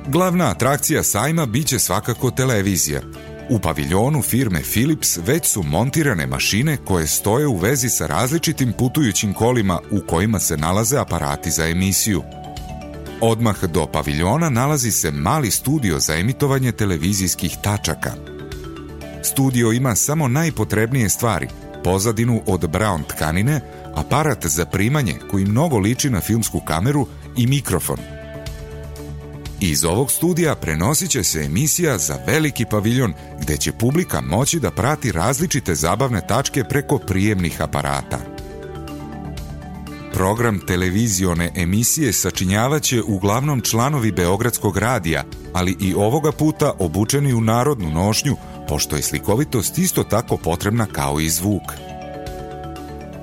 Glavna 0.08 0.50
atrakcija 0.50 1.04
sajma 1.04 1.46
biće 1.46 1.80
svakako 1.80 2.32
televizija. 2.32 3.02
U 3.50 3.60
paviljonu 3.60 4.22
firme 4.22 4.62
Philips 4.62 5.18
već 5.18 5.46
su 5.46 5.64
montirane 5.64 6.28
mašine 6.28 6.78
koje 6.86 7.08
stoje 7.08 7.48
u 7.48 7.56
vezi 7.56 7.90
sa 7.90 8.08
različitim 8.08 8.74
putujućim 8.78 9.34
kolima 9.34 9.80
u 9.92 10.00
kojima 10.08 10.40
se 10.40 10.58
nalaze 10.58 10.98
aparati 10.98 11.52
za 11.52 11.68
emisiju– 11.68 12.24
Odmah 13.22 13.64
do 13.64 13.86
paviljona 13.86 14.50
nalazi 14.50 14.92
se 14.92 15.12
mali 15.12 15.52
studio 15.52 16.00
za 16.00 16.16
emitovanje 16.16 16.72
televizijskih 16.72 17.58
tačaka. 17.64 18.12
Studio 19.24 19.72
ima 19.72 19.96
samo 19.96 20.28
najpotrebnije 20.28 21.10
stvari, 21.10 21.48
pozadinu 21.84 22.42
od 22.48 22.62
brown 22.62 23.04
tkanine, 23.08 23.62
aparat 23.96 24.46
za 24.46 24.66
primanje 24.66 25.16
koji 25.32 25.46
mnogo 25.46 25.78
liči 25.78 26.10
na 26.10 26.22
filmsku 26.22 26.60
kameru 26.60 27.08
i 27.38 27.48
mikrofon. 27.48 27.98
Iz 29.60 29.86
ovog 29.86 30.12
studija 30.12 30.56
prenosit 30.56 31.10
će 31.10 31.24
se 31.24 31.40
emisija 31.40 31.98
za 31.98 32.20
veliki 32.28 32.66
paviljon 32.66 33.14
gde 33.42 33.58
će 33.58 33.72
publika 33.72 34.22
moći 34.22 34.60
da 34.60 34.72
prati 34.72 35.12
različite 35.12 35.76
zabavne 35.76 36.22
tačke 36.28 36.64
preko 36.64 36.98
prijemnih 36.98 37.62
aparata. 37.62 38.20
Program 40.14 40.60
televizione 40.68 41.52
emisije 41.56 42.14
sačinjavaće 42.14 43.02
uglavnom 43.08 43.62
članovi 43.62 44.12
Beogradskog 44.12 44.78
radija, 44.78 45.24
ali 45.54 45.78
i 45.80 45.94
ovoga 45.94 46.32
puta 46.32 46.74
obučeni 46.80 47.34
u 47.34 47.42
narodnu 47.42 47.90
nošnju, 47.90 48.36
pošto 48.68 48.96
je 48.96 49.02
slikovitost 49.02 49.78
isto 49.78 50.04
tako 50.04 50.38
potrebna 50.38 50.86
kao 50.86 51.20
i 51.20 51.30
zvuk. 51.30 51.64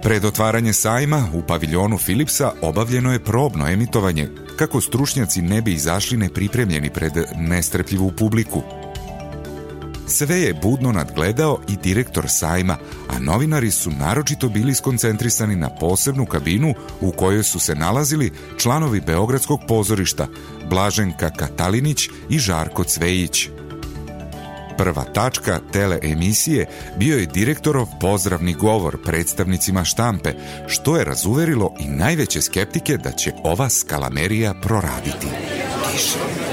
Pred 0.03 0.25
otvaranje 0.25 0.73
sajma 0.73 1.29
u 1.35 1.43
paviljonu 1.43 1.99
Philipsa 1.99 2.53
obavljeno 2.63 3.13
je 3.13 3.25
probno 3.25 3.69
emitovanje, 3.69 4.29
kako 4.57 4.81
stručnjaci 4.81 5.43
ne 5.43 5.63
bi 5.63 5.73
izašli 5.73 6.17
nepripremljeni 6.17 6.91
pred 6.91 7.13
nestrpljivu 7.37 8.13
publiku– 8.19 8.63
Sve 10.09 10.41
je 10.41 10.55
budno 10.55 10.93
nadgledao 10.93 11.59
i 11.69 11.77
direktor 11.77 12.25
sajma, 12.29 12.79
a 13.09 13.19
novinari 13.19 13.71
su 13.71 13.91
naročito 13.91 14.49
bili 14.49 14.75
skoncentrisani 14.75 15.57
na 15.57 15.69
posebnu 15.69 16.27
kabinu 16.27 16.75
u 17.01 17.13
kojoj 17.13 17.43
su 17.43 17.59
se 17.59 17.75
nalazili 17.75 18.33
članovi 18.59 19.01
Beogradskog 19.01 19.61
pozorišta 19.69 20.27
Blaženka 20.71 21.31
Katalinić 21.31 22.09
i 22.29 22.39
Žarko 22.39 22.85
Cvejić. 22.85 23.49
Prva 24.79 25.05
tačka 25.05 25.61
tele 25.73 25.99
emisije 26.03 26.67
bio 26.99 27.19
je 27.19 27.27
direktorov 27.27 27.87
pozdravni 28.01 28.55
govor 28.55 29.03
predstavnicima 29.05 29.85
štampe, 29.85 30.33
što 30.67 30.97
je 30.97 31.05
razuverilo 31.05 31.75
i 31.81 31.89
najveće 31.89 32.43
skeptike 32.43 32.97
da 32.97 33.13
će 33.13 33.33
ova 33.45 33.69
skalamerija 33.71 34.55
proraditi. 34.63 35.27
Tiše, 35.93 36.46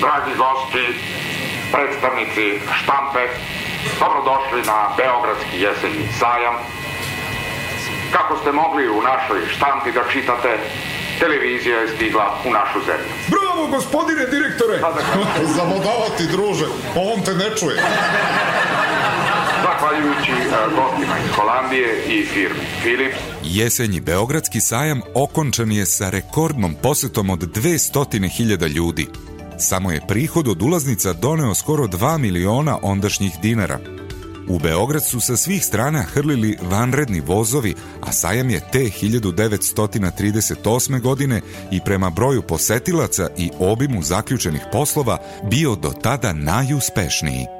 dragi 0.00 0.32
gosti, 0.42 0.84
predstavnici 1.72 2.44
štampe, 2.78 3.22
dobrodošli 4.00 4.60
na 4.72 4.78
Beogradski 4.96 5.56
jesenji 5.66 6.04
sajam. 6.20 6.54
Kako 8.12 8.32
ste 8.40 8.52
mogli 8.52 8.88
u 8.88 9.02
našoj 9.02 9.40
štampi 9.54 9.92
da 9.92 10.02
čitate, 10.12 10.50
televizija 11.20 11.76
je 11.80 11.88
stigla 11.94 12.26
u 12.48 12.50
našu 12.58 12.78
zemlju. 12.88 13.12
Bravo, 13.34 13.66
gospodine 13.76 14.24
direktore! 14.26 14.80
Pa 14.80 14.90
da. 14.92 15.00
Zamodavati, 15.58 16.24
druže, 16.34 16.66
pa 16.94 17.00
on 17.00 17.18
te 17.24 17.34
ne 17.34 17.48
čuje. 17.58 17.78
zahvaljujući 19.62 20.32
e, 20.32 20.46
gostima 20.76 21.14
iz 21.24 21.30
Holandije 21.36 22.04
i 22.06 22.26
firmi 22.26 22.64
Philips. 22.82 23.18
Jesenji 23.42 24.00
Beogradski 24.00 24.60
sajam 24.60 25.00
okončan 25.14 25.72
je 25.72 25.86
sa 25.86 26.10
rekordnom 26.10 26.74
posetom 26.82 27.30
od 27.30 27.40
200.000 27.40 28.68
ljudi 28.68 29.06
samo 29.58 29.90
je 29.90 30.06
prihod 30.08 30.48
od 30.48 30.62
ulaznica 30.62 31.12
doneo 31.12 31.54
skoro 31.54 31.86
2 31.86 32.18
miliona 32.18 32.78
ondašnjih 32.82 33.32
dinara. 33.42 33.78
U 34.48 34.58
Beograd 34.58 35.04
su 35.04 35.20
sa 35.20 35.36
svih 35.36 35.64
strana 35.64 36.02
hrlili 36.02 36.58
vanredni 36.62 37.20
vozovi, 37.20 37.74
a 38.00 38.12
sajam 38.12 38.50
je 38.50 38.60
te 38.72 38.78
1938. 38.78 41.00
godine 41.00 41.40
i 41.70 41.80
prema 41.84 42.10
broju 42.10 42.42
posetilaca 42.42 43.28
i 43.36 43.50
obimu 43.58 44.02
zaključenih 44.02 44.62
poslova 44.72 45.18
bio 45.50 45.76
do 45.76 45.92
tada 46.02 46.32
najuspešniji. 46.32 47.57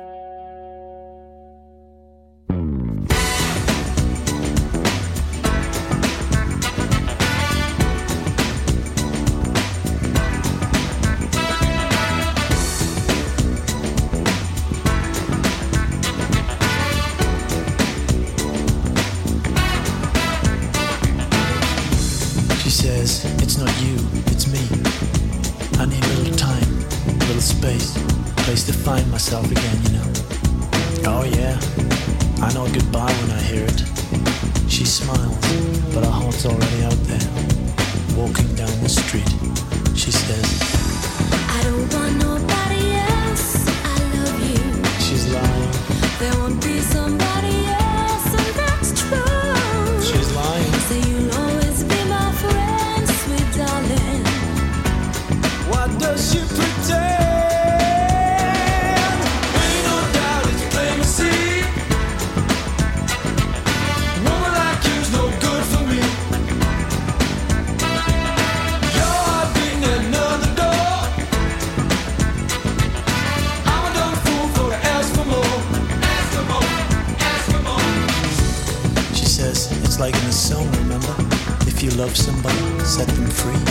set 82.99 83.15
them 83.15 83.31
free. 83.31 83.63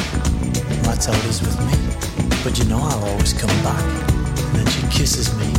That's 0.87 1.05
how 1.05 1.13
it 1.13 1.25
is 1.25 1.41
with 1.41 1.59
me. 1.67 1.75
But 2.43 2.57
you 2.57 2.65
know 2.65 2.79
I'll 2.79 3.03
always 3.11 3.33
come 3.33 3.55
back. 3.61 3.83
And 4.47 4.55
then 4.55 4.67
she 4.67 4.81
kisses 4.87 5.27
me, 5.35 5.51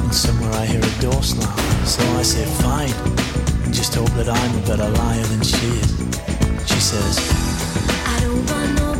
and 0.00 0.14
somewhere 0.14 0.52
I 0.52 0.66
hear 0.66 0.80
a 0.80 1.00
door 1.00 1.22
slam. 1.22 1.56
So 1.86 2.02
I 2.18 2.22
say, 2.22 2.44
fine, 2.62 2.92
and 3.64 3.72
just 3.72 3.94
hope 3.94 4.10
that 4.20 4.28
I'm 4.28 4.52
a 4.62 4.66
better 4.66 4.88
liar 5.00 5.24
than 5.32 5.42
she 5.42 5.56
is. 5.80 5.90
She 6.70 6.80
says, 6.80 7.16
I 8.12 8.20
don't 8.20 8.44
want 8.50 8.70
no 8.80 8.97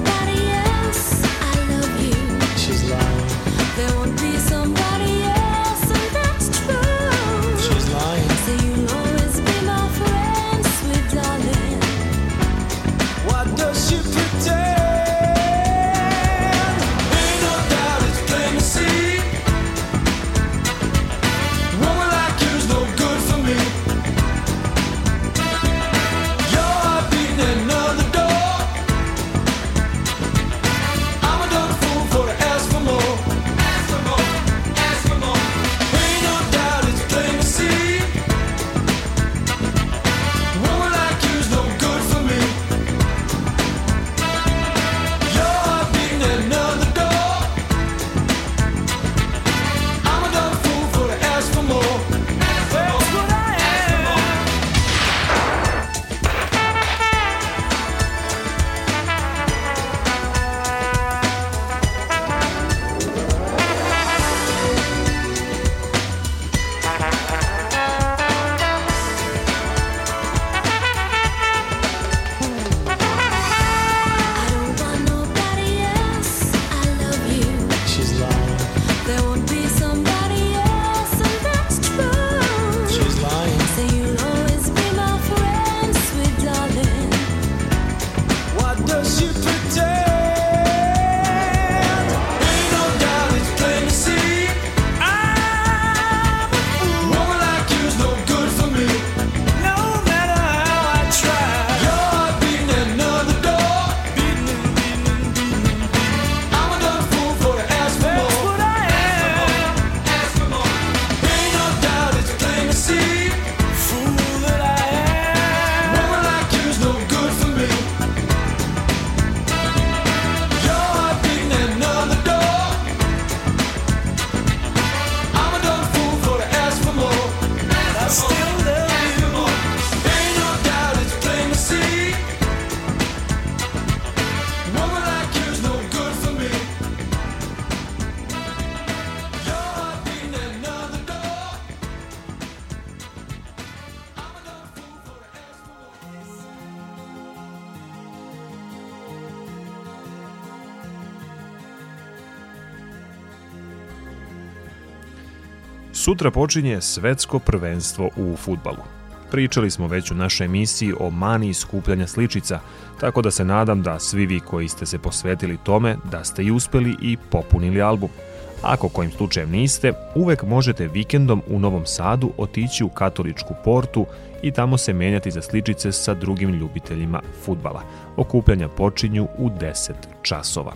Sutra 156.08 156.30
počinje 156.30 156.80
svetsko 156.80 157.38
prvenstvo 157.38 158.10
u 158.16 158.36
futbalu. 158.36 158.84
Pričali 159.30 159.70
smo 159.70 159.86
već 159.86 160.10
u 160.10 160.14
našoj 160.14 160.44
emisiji 160.44 160.92
o 161.00 161.10
mani 161.10 161.54
skupljanja 161.54 162.06
sličica, 162.06 162.60
tako 163.00 163.22
da 163.22 163.30
se 163.30 163.44
nadam 163.44 163.82
da 163.82 163.98
svi 163.98 164.26
vi 164.26 164.40
koji 164.40 164.68
ste 164.68 164.86
se 164.86 164.98
posvetili 164.98 165.58
tome 165.64 165.96
da 166.10 166.24
ste 166.24 166.44
i 166.44 166.50
uspeli 166.50 166.96
i 167.02 167.16
popunili 167.30 167.82
album– 167.82 168.10
Ako 168.62 168.88
kojim 168.88 169.10
slučajem 169.10 169.50
niste, 169.50 169.92
uvek 170.14 170.42
možete 170.42 170.88
vikendom 170.88 171.42
u 171.50 171.58
Novom 171.58 171.86
Sadu 171.86 172.30
otići 172.36 172.84
u 172.84 172.88
katoličku 172.88 173.54
portu 173.64 174.06
i 174.42 174.50
tamo 174.50 174.78
se 174.78 174.92
menjati 174.92 175.30
za 175.30 175.42
sličice 175.42 175.92
sa 175.92 176.14
drugim 176.14 176.54
ljubiteljima 176.54 177.20
futbala. 177.44 177.82
Okupljanja 178.16 178.68
počinju 178.68 179.28
u 179.38 179.50
10 179.50 179.92
časova. 180.22 180.72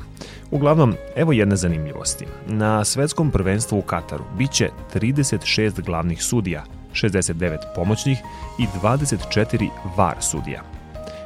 Uglavnom, 0.51 0.95
evo 1.17 1.33
jedne 1.33 1.57
zanimljivosti. 1.57 2.27
Na 2.47 2.85
svetskom 2.85 3.31
prvenstvu 3.31 3.79
u 3.79 3.83
Kataru 3.83 4.25
biće 4.39 4.69
36 4.95 5.83
glavnih 5.83 6.23
sudija, 6.23 6.65
69 6.93 7.57
pomoćnih 7.75 8.19
i 8.59 8.67
24 8.83 9.69
var 9.97 10.17
sudija. 10.21 10.82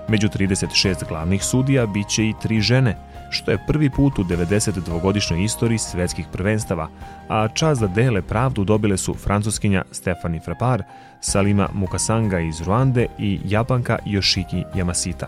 Među 0.09 0.29
36 0.29 1.09
glavnih 1.09 1.45
sudija 1.45 1.87
biće 1.87 2.29
i 2.29 2.35
tri 2.43 2.61
žene, 2.61 2.97
što 3.31 3.51
je 3.51 3.65
prvi 3.67 3.91
put 3.91 4.19
u 4.19 4.25
92-godišnjoj 4.25 5.45
istoriji 5.45 5.79
svetskih 5.79 6.27
prvenstava, 6.33 6.89
a 7.29 7.49
čast 7.49 7.81
da 7.81 7.87
dele 7.87 8.23
pravdu 8.23 8.65
dobile 8.65 8.97
su 8.97 9.15
francuskinja 9.15 9.85
Stefani 9.91 10.41
Frappard, 10.41 10.83
Salima 11.21 11.69
Mukasanga 11.73 12.41
iz 12.41 12.61
Ruande 12.61 13.07
i 13.19 13.41
Japanka 13.45 13.99
Yoshiki 14.07 14.65
Yamasita. 14.75 15.27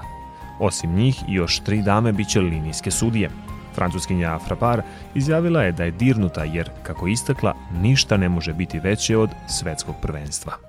Osim 0.60 0.94
njih, 0.94 1.22
još 1.28 1.60
tri 1.60 1.82
dame 1.82 2.12
biće 2.12 2.40
linijske 2.40 2.90
sudije. 2.90 3.30
Francuskinja 3.74 4.38
Frappard 4.38 4.82
izjavila 5.14 5.62
je 5.62 5.72
da 5.72 5.84
je 5.84 5.90
dirnuta 5.90 6.44
jer, 6.44 6.70
kako 6.82 7.06
istakla, 7.06 7.54
ništa 7.80 8.16
ne 8.16 8.28
može 8.28 8.52
biti 8.52 8.78
veće 8.78 9.16
od 9.16 9.30
svetskog 9.48 9.94
prvenstva. 10.02 10.67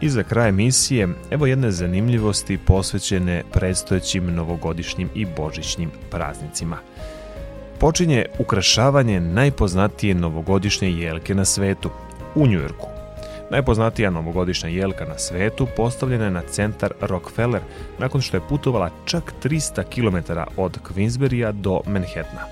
I 0.00 0.08
za 0.08 0.22
kraj 0.22 0.48
emisije, 0.48 1.08
evo 1.30 1.46
jedne 1.46 1.70
zanimljivosti 1.70 2.58
posvećene 2.58 3.42
predstojećim 3.52 4.34
novogodišnjim 4.34 5.08
i 5.14 5.26
božićnim 5.36 5.90
praznicima. 6.10 6.76
Počinje 7.78 8.26
ukrašavanje 8.38 9.20
najpoznatije 9.20 10.14
novogodišnje 10.14 10.90
jelke 10.90 11.34
na 11.34 11.44
svetu, 11.44 11.90
u 12.34 12.46
Njujorku. 12.46 12.86
Najpoznatija 13.50 14.10
novogodišnja 14.10 14.68
jelka 14.68 15.04
na 15.04 15.18
svetu 15.18 15.66
postavljena 15.76 16.24
je 16.24 16.30
na 16.30 16.42
centar 16.42 16.92
Rockefeller 17.00 17.62
nakon 17.98 18.20
što 18.20 18.36
je 18.36 18.48
putovala 18.48 18.90
čak 19.04 19.34
300 19.42 19.84
km 19.84 20.32
od 20.56 20.78
Queensberrya 20.82 21.52
do 21.52 21.80
Manhattana. 21.86 22.44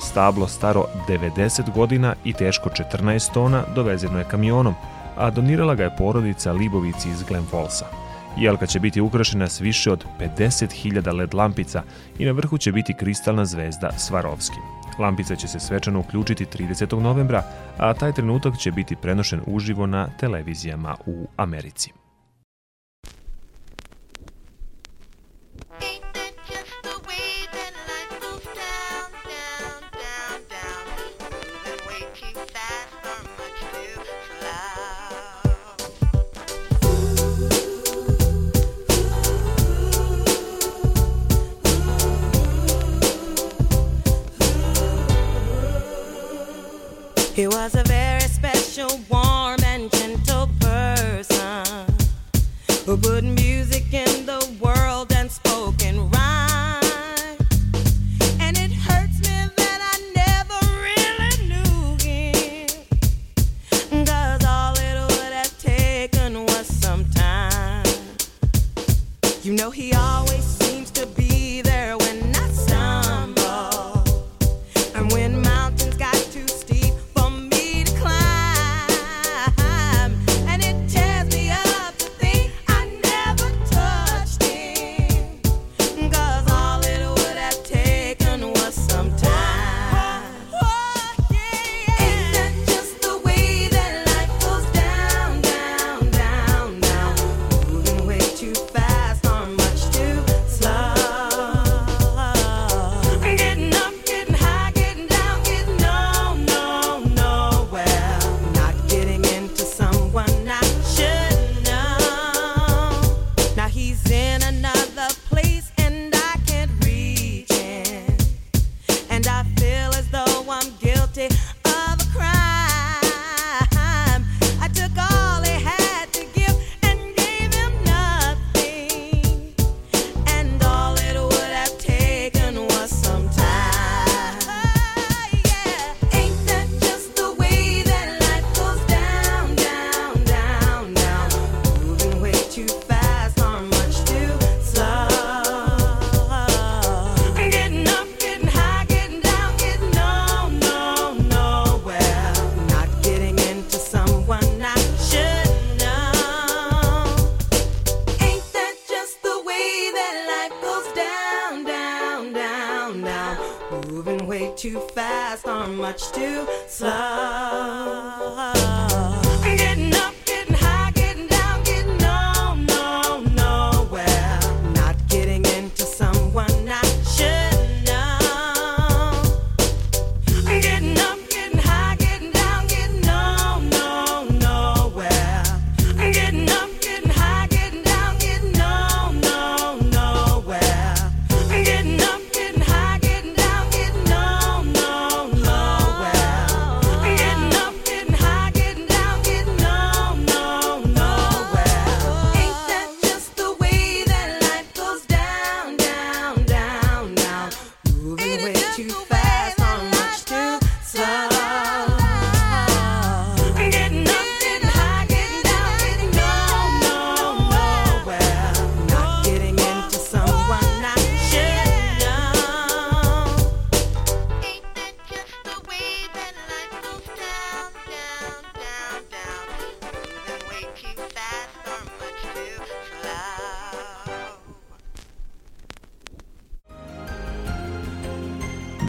Stablo 0.00 0.48
staro 0.48 0.86
90 1.08 1.74
godina 1.74 2.14
i 2.24 2.32
teško 2.32 2.70
14 2.70 3.32
tona 3.34 3.62
dovezeno 3.74 4.18
je 4.18 4.24
kamionom, 4.30 4.74
a 5.16 5.30
donirala 5.30 5.74
ga 5.74 5.84
je 5.84 5.96
porodica 5.98 6.52
Libovici 6.52 7.08
iz 7.08 7.22
Glen 7.22 7.44
Fallsa. 7.50 7.86
Jelka 8.36 8.66
će 8.66 8.80
biti 8.80 9.00
ukrašena 9.00 9.48
s 9.48 9.60
više 9.60 9.92
od 9.92 10.04
50.000 10.20 11.16
led 11.16 11.34
lampica 11.34 11.82
i 12.18 12.24
na 12.24 12.32
vrhu 12.32 12.58
će 12.58 12.72
biti 12.72 12.94
kristalna 12.94 13.44
zvezda 13.44 13.92
Svarovski. 13.96 14.56
Lampica 14.98 15.36
će 15.36 15.48
se 15.48 15.60
svečano 15.60 16.00
uključiti 16.00 16.46
30. 16.46 17.00
novembra, 17.00 17.42
a 17.78 17.94
taj 17.94 18.12
trenutak 18.12 18.58
će 18.58 18.70
biti 18.72 18.96
prenošen 18.96 19.40
uživo 19.46 19.86
na 19.86 20.08
televizijama 20.20 20.96
u 21.06 21.26
Americi. 21.36 22.01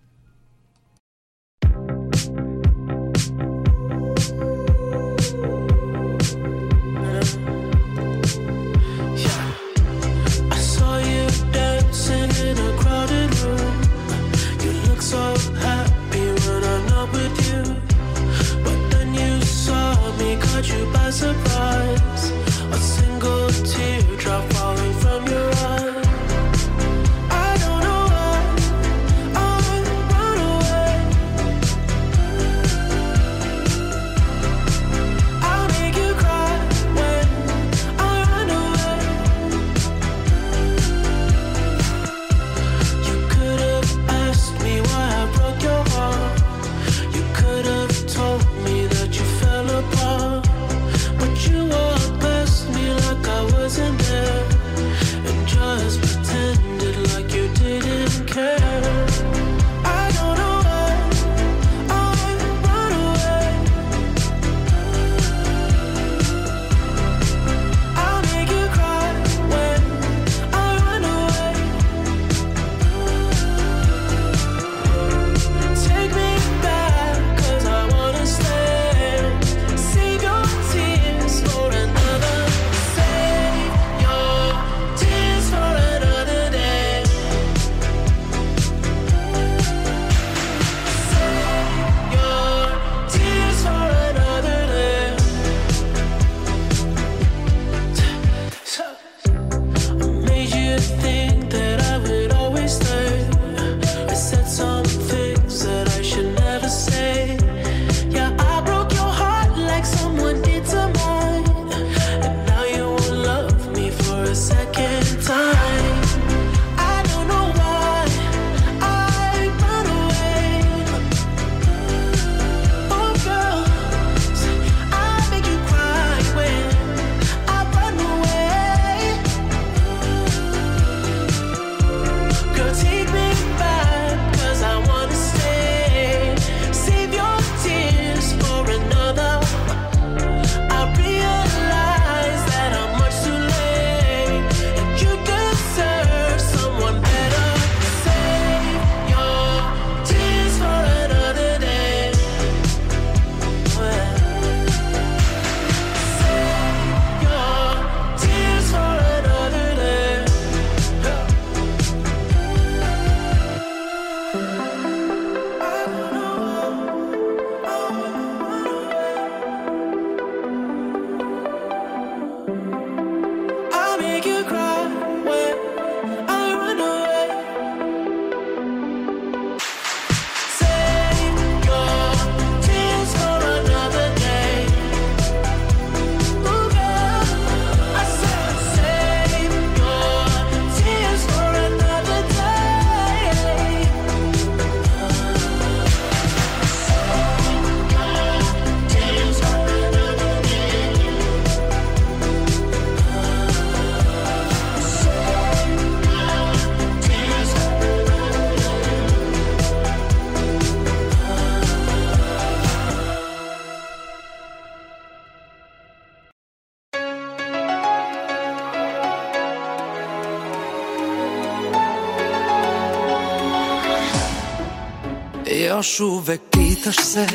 još 225.85 226.01
uvek 226.01 226.41
pitaš 226.51 226.97
se 226.97 227.27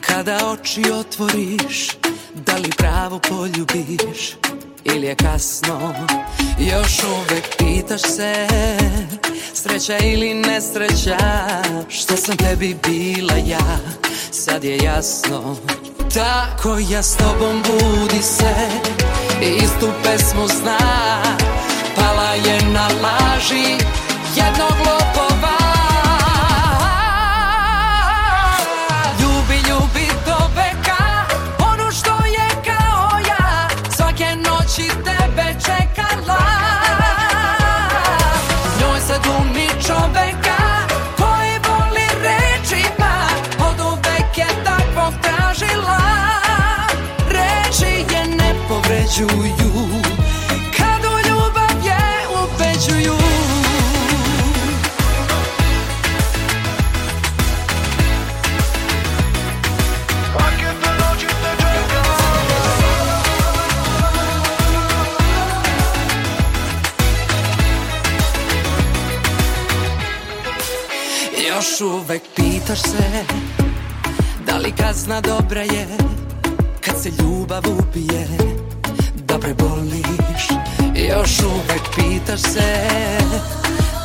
Kada 0.00 0.38
oči 0.52 0.82
otvoriš 0.92 1.88
Da 2.34 2.56
li 2.56 2.70
pravo 2.76 3.18
poljubiš 3.18 4.36
Ili 4.84 5.06
je 5.06 5.14
kasno? 5.14 5.94
Još 6.58 7.02
uvek 7.04 7.56
pitaš 7.58 8.00
se 8.00 8.46
Sreća 9.54 9.98
ili 9.98 10.34
nesreća 10.34 11.18
Što 11.88 12.16
sam 12.16 12.36
tebi 12.36 12.76
bila 12.86 13.34
ja? 13.46 13.78
Sad 14.30 14.64
je 14.64 14.76
jasno. 14.76 15.56
Tako 16.14 16.78
ja 16.90 17.02
s 17.02 17.16
tobom 17.16 17.62
budi 17.62 18.22
se 18.22 18.54
I 19.42 19.64
istu 19.64 19.92
pesmu 20.02 20.46
zna. 20.48 20.78
Pala 21.96 22.34
je 22.34 22.62
na 22.62 22.88
laži 23.02 23.76
Jednog 24.36 24.78
lopa 24.86 25.19
ubeđuju 49.24 50.02
Kad 50.76 51.04
u 51.04 51.28
ljubav 51.28 51.84
je 51.84 52.26
ubeđuju 52.42 53.14
Još 71.48 71.80
uvek 71.80 72.22
pitaš 72.36 72.80
se 72.82 73.24
Da 74.46 74.56
li 74.56 74.72
kazna 74.72 75.20
dobra 75.20 75.60
je 75.60 75.86
Kad 76.84 77.02
se 77.02 77.10
ljubav 77.22 77.62
ubije 77.66 78.26
preboliš 79.40 80.48
Još 80.94 81.40
uvek 81.40 81.82
pitaš 81.96 82.40
se 82.40 82.88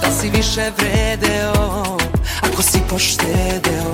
Da 0.02 0.12
si 0.22 0.30
više 0.30 0.72
vredeo 0.78 1.98
Ako 2.42 2.62
si 2.62 2.80
poštedeo 2.90 3.94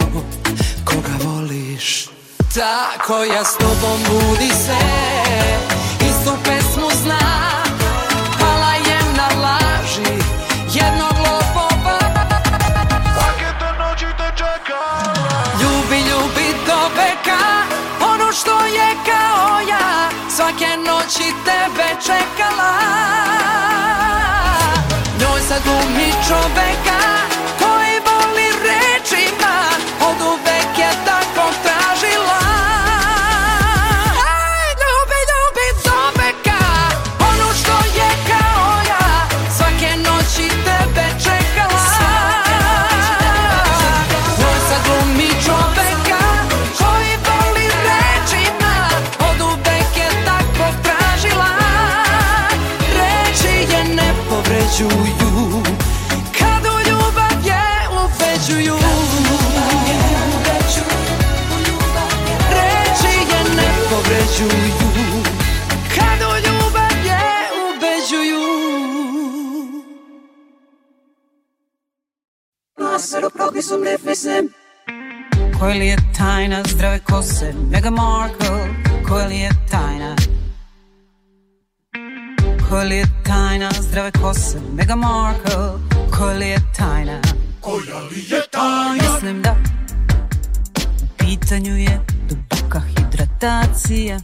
Koga 0.85 1.23
voliš. 1.23 2.09
Tako 2.53 3.23
ja 3.23 3.43
s 3.45 3.57
tobom 3.57 3.99
budi 4.09 4.49
se 4.49 5.70
svake 20.51 20.77
noći 20.77 21.33
tebe 21.45 21.87
čekala. 22.05 22.71
Njoj 25.19 25.41
sad 25.47 25.61
glumi 25.63 26.11
čoveka 26.27 27.01
Johnson, 77.41 77.69
Meghan 77.69 77.93
Markle, 77.93 78.69
Koalijetajna 79.07 80.15
Koalijetajna, 82.69 83.71
zdrave 83.81 84.11
kose, 84.11 84.59
Meghan 84.73 84.99
Markle, 84.99 85.55
Koalijetajna 86.17 87.21
Koalijetajna 87.61 88.93
Mislim 88.93 89.41
da 89.41 89.55
u 91.03 91.07
pitanju 91.17 91.77
je 91.77 92.01
duboka 92.29 92.79
hidratacija. 92.79 94.19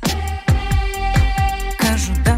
Kažu 1.77 2.11
da 2.25 2.37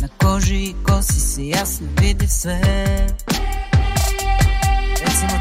na 0.00 0.08
koži 0.18 0.56
i 0.56 0.74
kosi 0.86 1.20
se 1.20 1.48
jasno 1.48 1.86
vidi 2.00 2.28
sve 2.28 2.60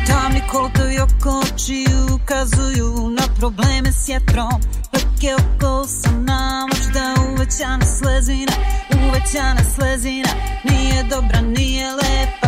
tamni 0.08 0.41
kolotovi 0.51 0.99
oko 0.99 1.39
očiju 1.39 2.08
ukazuju 2.16 3.10
na 3.10 3.24
probleme 3.39 3.91
s 3.91 4.10
jetrom. 4.10 4.62
Leke 4.93 5.36
oko 5.36 5.82
usana, 5.82 6.68
možda 6.72 7.14
uvećana 7.32 7.86
slezina 7.86 8.53
Uvećana 9.10 9.62
slezina, 9.76 10.30
nije 10.64 11.03
dobra, 11.03 11.41
nije 11.41 11.91
lepa. 11.91 12.47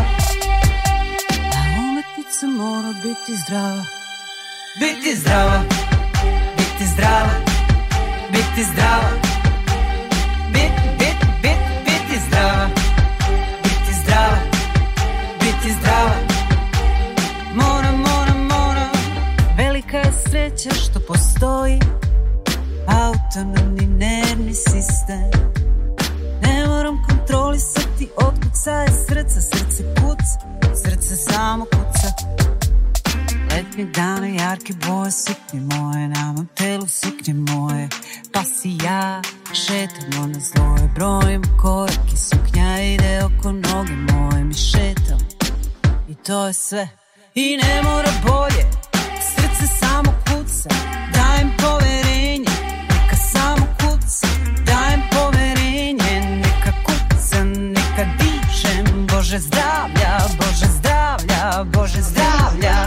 A 1.56 1.80
umetnica 1.80 2.48
mora 2.48 2.94
biti 3.04 3.42
zdrava. 3.46 3.86
Biti 4.80 5.16
zdrava, 5.16 5.64
biti 6.58 6.86
zdrava, 6.94 7.34
biti 8.32 8.64
zdrava. 8.72 9.12
Bit, 10.54 10.72
bit, 11.00 11.20
bit, 11.42 11.60
biti 11.86 12.20
zdrava. 12.28 12.70
Biti 13.64 13.94
zdrava, 14.04 14.38
biti 15.40 15.74
zdrava 15.80 16.27
sreća 20.68 20.76
što 20.76 21.00
postoji 21.00 21.80
Autonomni 22.88 23.86
nervni 23.86 24.54
sistem. 24.54 25.32
Ne 26.42 26.68
moram 26.68 27.06
kontrolisati 27.10 28.10
otkucaje 28.18 28.88
srca 29.08 29.42
Srce 29.42 29.84
kuca, 29.84 30.40
srce 30.84 31.16
samo 31.16 31.66
kuca. 31.66 32.08
Letnje 33.52 33.86
dane, 33.86 34.36
jarke 34.36 34.74
boje, 34.88 35.12
suknje 35.12 35.62
moje 35.62 36.08
Na 36.08 36.34
mom 36.34 36.48
telu 36.56 36.88
suknje 36.88 37.34
moje. 37.34 37.90
Pa 38.34 38.44
si 38.44 38.78
ja 38.84 39.22
šetamo 39.54 40.28
na 40.28 40.40
zloje 40.40 40.90
Brojim 40.96 41.42
korake, 41.62 42.18
suknja 42.18 42.82
ide 42.82 43.24
oko 43.24 43.52
noge 43.52 43.94
moje 43.94 44.44
Mi 44.44 44.54
šetam. 44.54 45.20
I 46.10 46.16
to 46.16 46.48
je 46.48 46.54
sve. 46.54 46.88
I 47.36 47.58
ne 47.58 47.82
mora 47.84 48.12
bolje, 48.28 48.66
kuca. 50.68 50.76
Dajem 51.14 51.52
poverenje, 51.58 52.52
neka 52.90 53.16
samo 53.16 53.68
kuca. 53.80 54.28
Dajem 54.66 55.02
poverenje, 55.12 56.42
neka 56.44 56.72
kuca, 56.86 57.44
neka 57.44 58.06
dišem 58.20 59.08
Bože 59.08 59.40
zdravlja, 59.40 60.18
Bože 60.38 60.68
zdravlja, 60.78 61.64
Bože 61.64 62.02
zdravlja. 62.02 62.78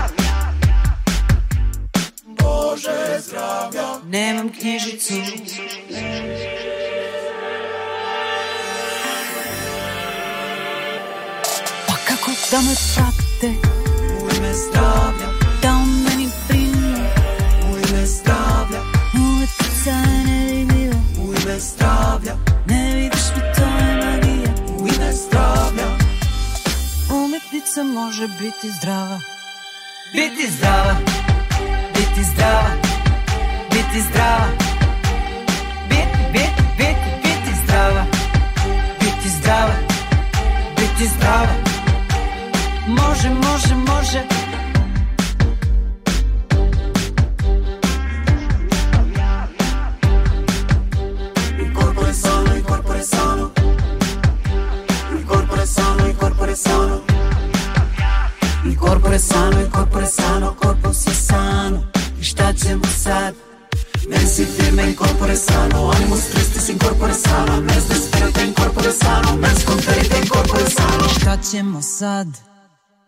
Bože 2.26 3.20
zdravlja. 3.20 3.86
Nemam 4.08 4.48
knjižicu. 4.48 5.14
Pa 11.86 11.94
kako 12.08 12.30
da 12.50 12.60
me 12.60 12.74
prate 12.94 13.50
U 14.22 14.28
ime 14.36 14.54
zdravlja 14.54 15.29
zdravlja. 21.80 22.34
Ne 22.66 22.94
vidiš 22.94 23.26
mi 23.34 23.42
to 23.54 23.62
je 23.62 23.96
magija 24.04 24.52
U 24.78 24.86
ime 24.88 25.12
zdravlja. 25.12 25.88
Umetnica 27.10 27.82
može 27.82 28.28
biti 28.28 28.70
zdrava. 28.78 29.20
Biti 30.12 30.52
zdrava. 30.56 30.96
Biti 31.94 32.24
zdrava. 32.24 32.70
Biti 33.70 34.00
zdrava. 34.10 34.48
Bit, 35.88 36.10
bit, 36.32 36.54
bit, 36.78 36.96
biti 37.22 37.52
zdrava. 37.64 38.04
Biti 39.00 39.28
zdrava. 39.28 39.74
Biti 40.76 41.06
zdrava. 41.16 41.54
Može, 42.86 43.30
može, 43.30 43.74
može 43.74 44.22
corpo 56.40 56.52
è 56.52 56.54
sano. 56.54 57.02
Il 58.64 58.76
corpo 58.76 59.08
è 59.10 59.18
sano, 59.18 59.60
il 59.60 59.68
corpo 59.68 59.98
è 59.98 60.06
sano, 60.06 60.54
corpo 60.54 60.92
si 60.92 61.12
sano. 61.12 61.90
Está 62.18 62.52
desembolsado. 62.52 63.36
Mensi 64.08 64.44
firme 64.44 64.82
em 64.84 64.94
corpo 64.94 65.26
é 65.26 65.36
sano, 65.36 65.90
ânimos 65.90 66.24
tristes 66.30 66.68
em 66.70 66.78
corpo 66.78 67.06
é 67.06 67.12
sano, 67.12 67.60
mens 67.60 67.84
desperta 67.84 68.42
em 68.42 68.52
corpo 68.52 68.80
é 68.80 68.90
sano, 68.90 69.36
mens 69.36 69.62
conferida 69.64 70.16
em 70.16 70.26
corpo 70.26 70.56
é 70.56 70.70
sano. 70.70 71.06
Está 71.06 71.36
desembolsado. 71.36 72.49